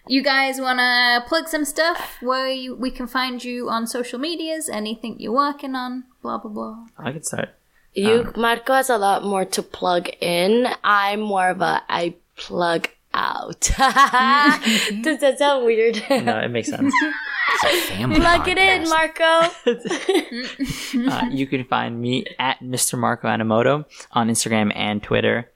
[0.08, 4.20] you guys want to plug some stuff where you, we can find you on social
[4.20, 6.86] medias, anything you're working on, blah, blah, blah.
[6.97, 7.49] I could start.
[7.93, 10.68] You, Marco has a lot more to plug in.
[10.84, 13.62] I'm more of a I plug out.
[13.62, 16.03] Does that sound weird?
[16.10, 16.93] No, it makes sense.
[17.64, 18.89] it's a family plug it in.
[18.89, 19.24] Marco.
[21.10, 22.99] uh, you can find me at Mr.
[22.99, 25.49] Marco Animoto on Instagram and Twitter.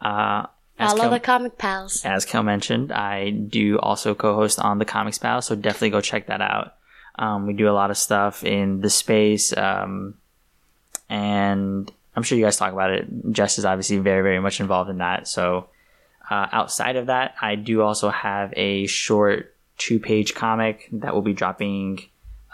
[0.00, 2.04] Uh, as Follow Kel- the comic pals.
[2.04, 6.26] as Kel mentioned, I do also co-host on the Comics Pals, so definitely go check
[6.26, 6.74] that out.
[7.16, 10.14] Um, we do a lot of stuff in the space, um,
[11.08, 13.06] and I'm sure you guys talk about it.
[13.30, 15.28] Jess is obviously very, very much involved in that.
[15.28, 15.68] So
[16.28, 21.34] uh, outside of that, I do also have a short two-page comic that will be
[21.34, 22.00] dropping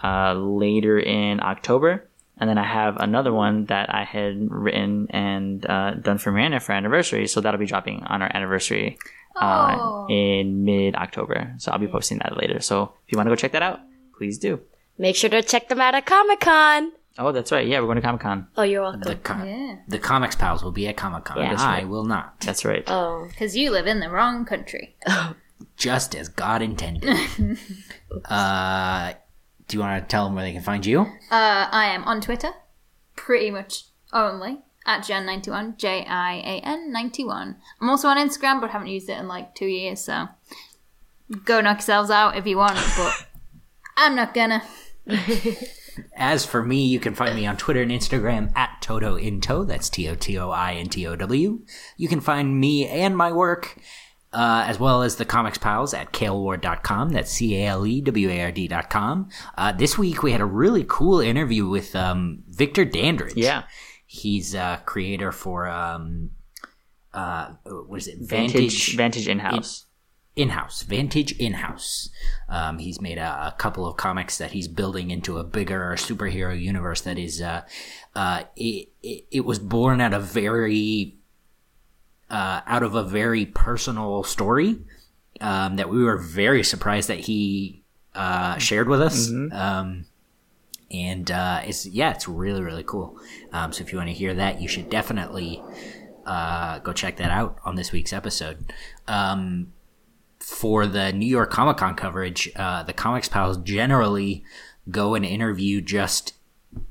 [0.02, 2.08] uh, later in October.
[2.41, 6.59] And then I have another one that I had written and uh, done for Mariana
[6.61, 8.99] for anniversary, so that'll be dropping on our anniversary
[9.36, 10.07] uh, Oh.
[10.09, 11.55] in mid October.
[11.59, 12.61] So I'll be posting that later.
[12.61, 13.80] So if you want to go check that out,
[14.16, 14.61] please do.
[14.99, 16.93] Make sure to check them out at Comic Con.
[17.18, 17.66] Oh, that's right.
[17.66, 18.47] Yeah, we're going to Comic Con.
[18.57, 19.01] Oh, you're welcome.
[19.03, 19.76] the, co- Yeah.
[19.88, 21.57] the comics pals will be at comic-con Yeah.
[21.59, 21.88] I right.
[21.88, 22.84] will not That's right.
[22.86, 23.26] oh.
[23.28, 24.97] Because you live in the wrong country.
[25.76, 27.05] just as god intended
[28.24, 29.12] uh
[29.70, 31.00] do you want to tell them where they can find you
[31.30, 32.50] Uh, I am on Twitter,
[33.14, 37.56] pretty much only, at Jian91, J I A N 91.
[37.80, 40.26] I'm also on Instagram, but haven't used it in like two years, so
[41.44, 43.26] go knock yourselves out if you want, but
[43.96, 44.62] I'm not gonna.
[46.16, 49.64] As for me, you can find me on Twitter and Instagram at Toto Into.
[49.64, 51.60] That's T O T O I N T O W.
[51.96, 53.76] You can find me and my work,
[54.32, 57.10] uh, as well as the Comics Pals at caleward.com.
[57.10, 59.28] That's C A L E W A R D.com.
[59.56, 63.36] Uh, this week we had a really cool interview with um, Victor Dandridge.
[63.36, 63.64] Yeah.
[64.06, 66.30] He's a creator for, um,
[67.12, 68.18] uh, what is it?
[68.20, 69.86] Vantage Vantage in house.
[70.36, 72.08] in-house vantage in-house
[72.48, 76.58] um, he's made a, a couple of comics that he's building into a bigger superhero
[76.58, 77.62] universe that is uh,
[78.14, 81.19] uh, it, it, it was born out of very
[82.30, 84.78] uh, out of a very personal story
[85.40, 87.82] um, that we were very surprised that he
[88.14, 90.06] uh, shared with us um,
[90.90, 93.18] and uh, it's yeah it's really really cool
[93.52, 95.62] um, so if you want to hear that you should definitely
[96.26, 98.72] uh, go check that out on this week's episode
[99.08, 99.72] um,
[100.40, 104.42] for the New York Comic Con coverage, uh, the Comics Pals generally
[104.90, 106.34] go and interview just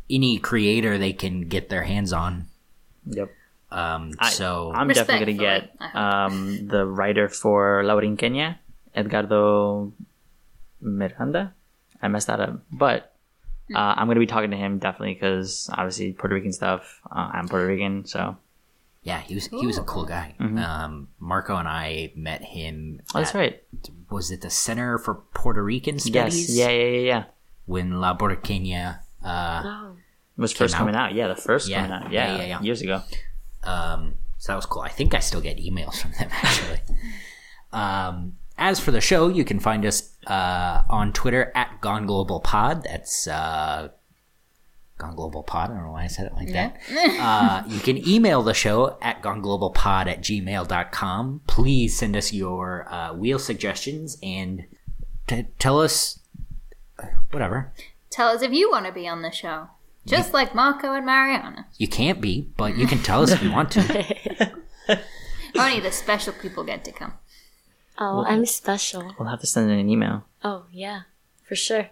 [0.10, 2.48] any creator they can get their hands on.
[3.06, 3.32] Yep.
[3.72, 8.58] Um, I- so I'm definitely going to get um, the writer for La Borinqueña,
[8.96, 9.94] Edgardo
[10.82, 11.54] Miranda.
[12.02, 12.62] I messed that up.
[12.72, 13.14] But
[13.74, 17.02] uh, I'm going to be talking to him definitely because obviously Puerto Rican stuff.
[17.12, 18.38] Uh, I'm Puerto Rican, so.
[19.04, 20.34] yeah, he was he was a cool guy.
[20.40, 23.02] Um, Marco and I met him.
[23.14, 23.64] Oh, that's at- right.
[24.10, 26.04] Was it the Center for Puerto Rican Yes.
[26.34, 26.58] Studies?
[26.58, 27.24] Yeah, yeah, yeah, yeah.
[27.66, 29.96] When La Borinqueña uh, Oh.
[30.38, 30.80] Was first out?
[30.80, 31.14] coming out.
[31.14, 31.86] Yeah, the first Yeah.
[31.86, 32.12] coming out.
[32.12, 32.62] Yeah, Yeah, yeah, yeah.
[32.62, 33.04] years ago.
[33.64, 34.82] Um, so that was cool.
[34.82, 36.80] I think I still get emails from them actually.
[37.72, 42.40] um, as for the show, you can find us uh, on Twitter at Gone Global
[42.42, 42.84] Pod.
[42.84, 43.90] That's uh,
[44.98, 45.72] Gone Global Pod.
[45.72, 46.78] I don't know why I said it like that.
[47.20, 51.42] uh, you can email the show at goneglobalpod at gmail.com.
[51.48, 54.66] Please send us your uh, wheel suggestions and
[55.28, 56.20] t- tell us
[57.02, 57.72] uh, whatever.
[58.10, 59.70] Tell us if you want to be on the show.
[60.06, 61.68] Just like Marco and Mariana.
[61.78, 64.54] You can't be, but you can tell us if you want to.
[65.58, 67.14] Only the special people get to come.
[67.98, 69.14] Oh, I'm special.
[69.20, 70.24] We'll have to send in an email.
[70.44, 71.02] Oh, yeah.
[71.44, 71.90] For sure.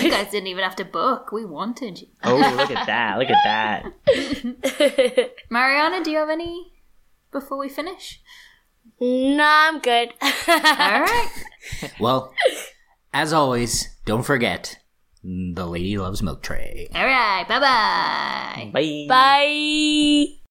[0.00, 1.30] You guys didn't even have to book.
[1.32, 2.08] We wanted you.
[2.22, 3.18] Oh, look at that.
[3.18, 5.30] Look at that.
[5.50, 6.72] Mariana, do you have any
[7.30, 8.22] before we finish?
[8.98, 10.14] No, I'm good.
[10.22, 11.30] All right.
[12.00, 12.32] Well,
[13.12, 14.78] as always, don't forget
[15.24, 16.88] the lady loves milk tray.
[16.94, 17.44] All right.
[17.48, 18.70] Bye-bye.
[18.72, 19.06] Bye.
[19.08, 20.43] Bye.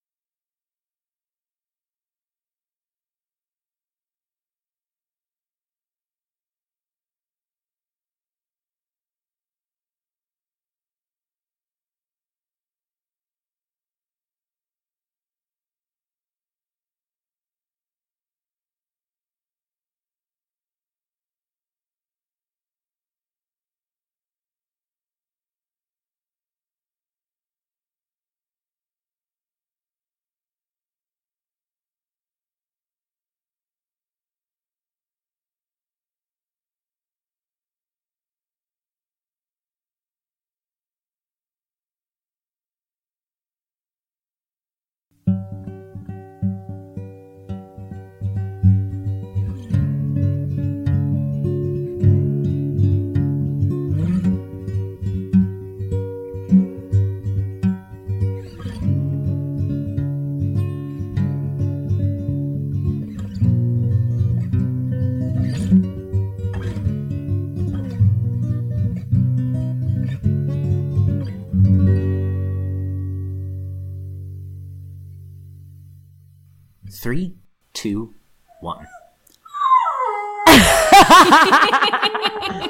[77.04, 77.36] Three,
[77.74, 78.16] two,
[78.62, 78.88] one.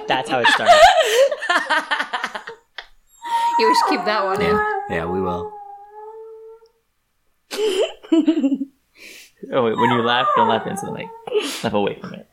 [0.07, 0.73] That's how it started.
[3.59, 4.49] You should keep that one in.
[4.49, 5.53] Yeah, yeah, we will.
[9.53, 11.07] Oh wait, when you laugh, don't laugh into the mic.
[11.63, 12.27] Laugh away from it.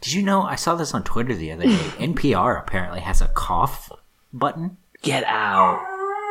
[0.00, 0.40] Did you know?
[0.42, 1.76] I saw this on Twitter the other day.
[1.98, 3.92] NPR apparently has a cough
[4.32, 5.78] button Get out.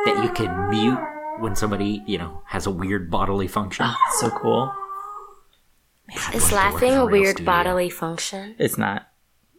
[0.06, 0.98] that you can mute
[1.40, 3.86] when somebody, you know, has a weird bodily function.
[3.88, 4.72] Ah, so cool.
[6.08, 7.46] Man, Is love to work laughing in a weird studio.
[7.52, 8.54] bodily function?
[8.58, 9.08] It's not.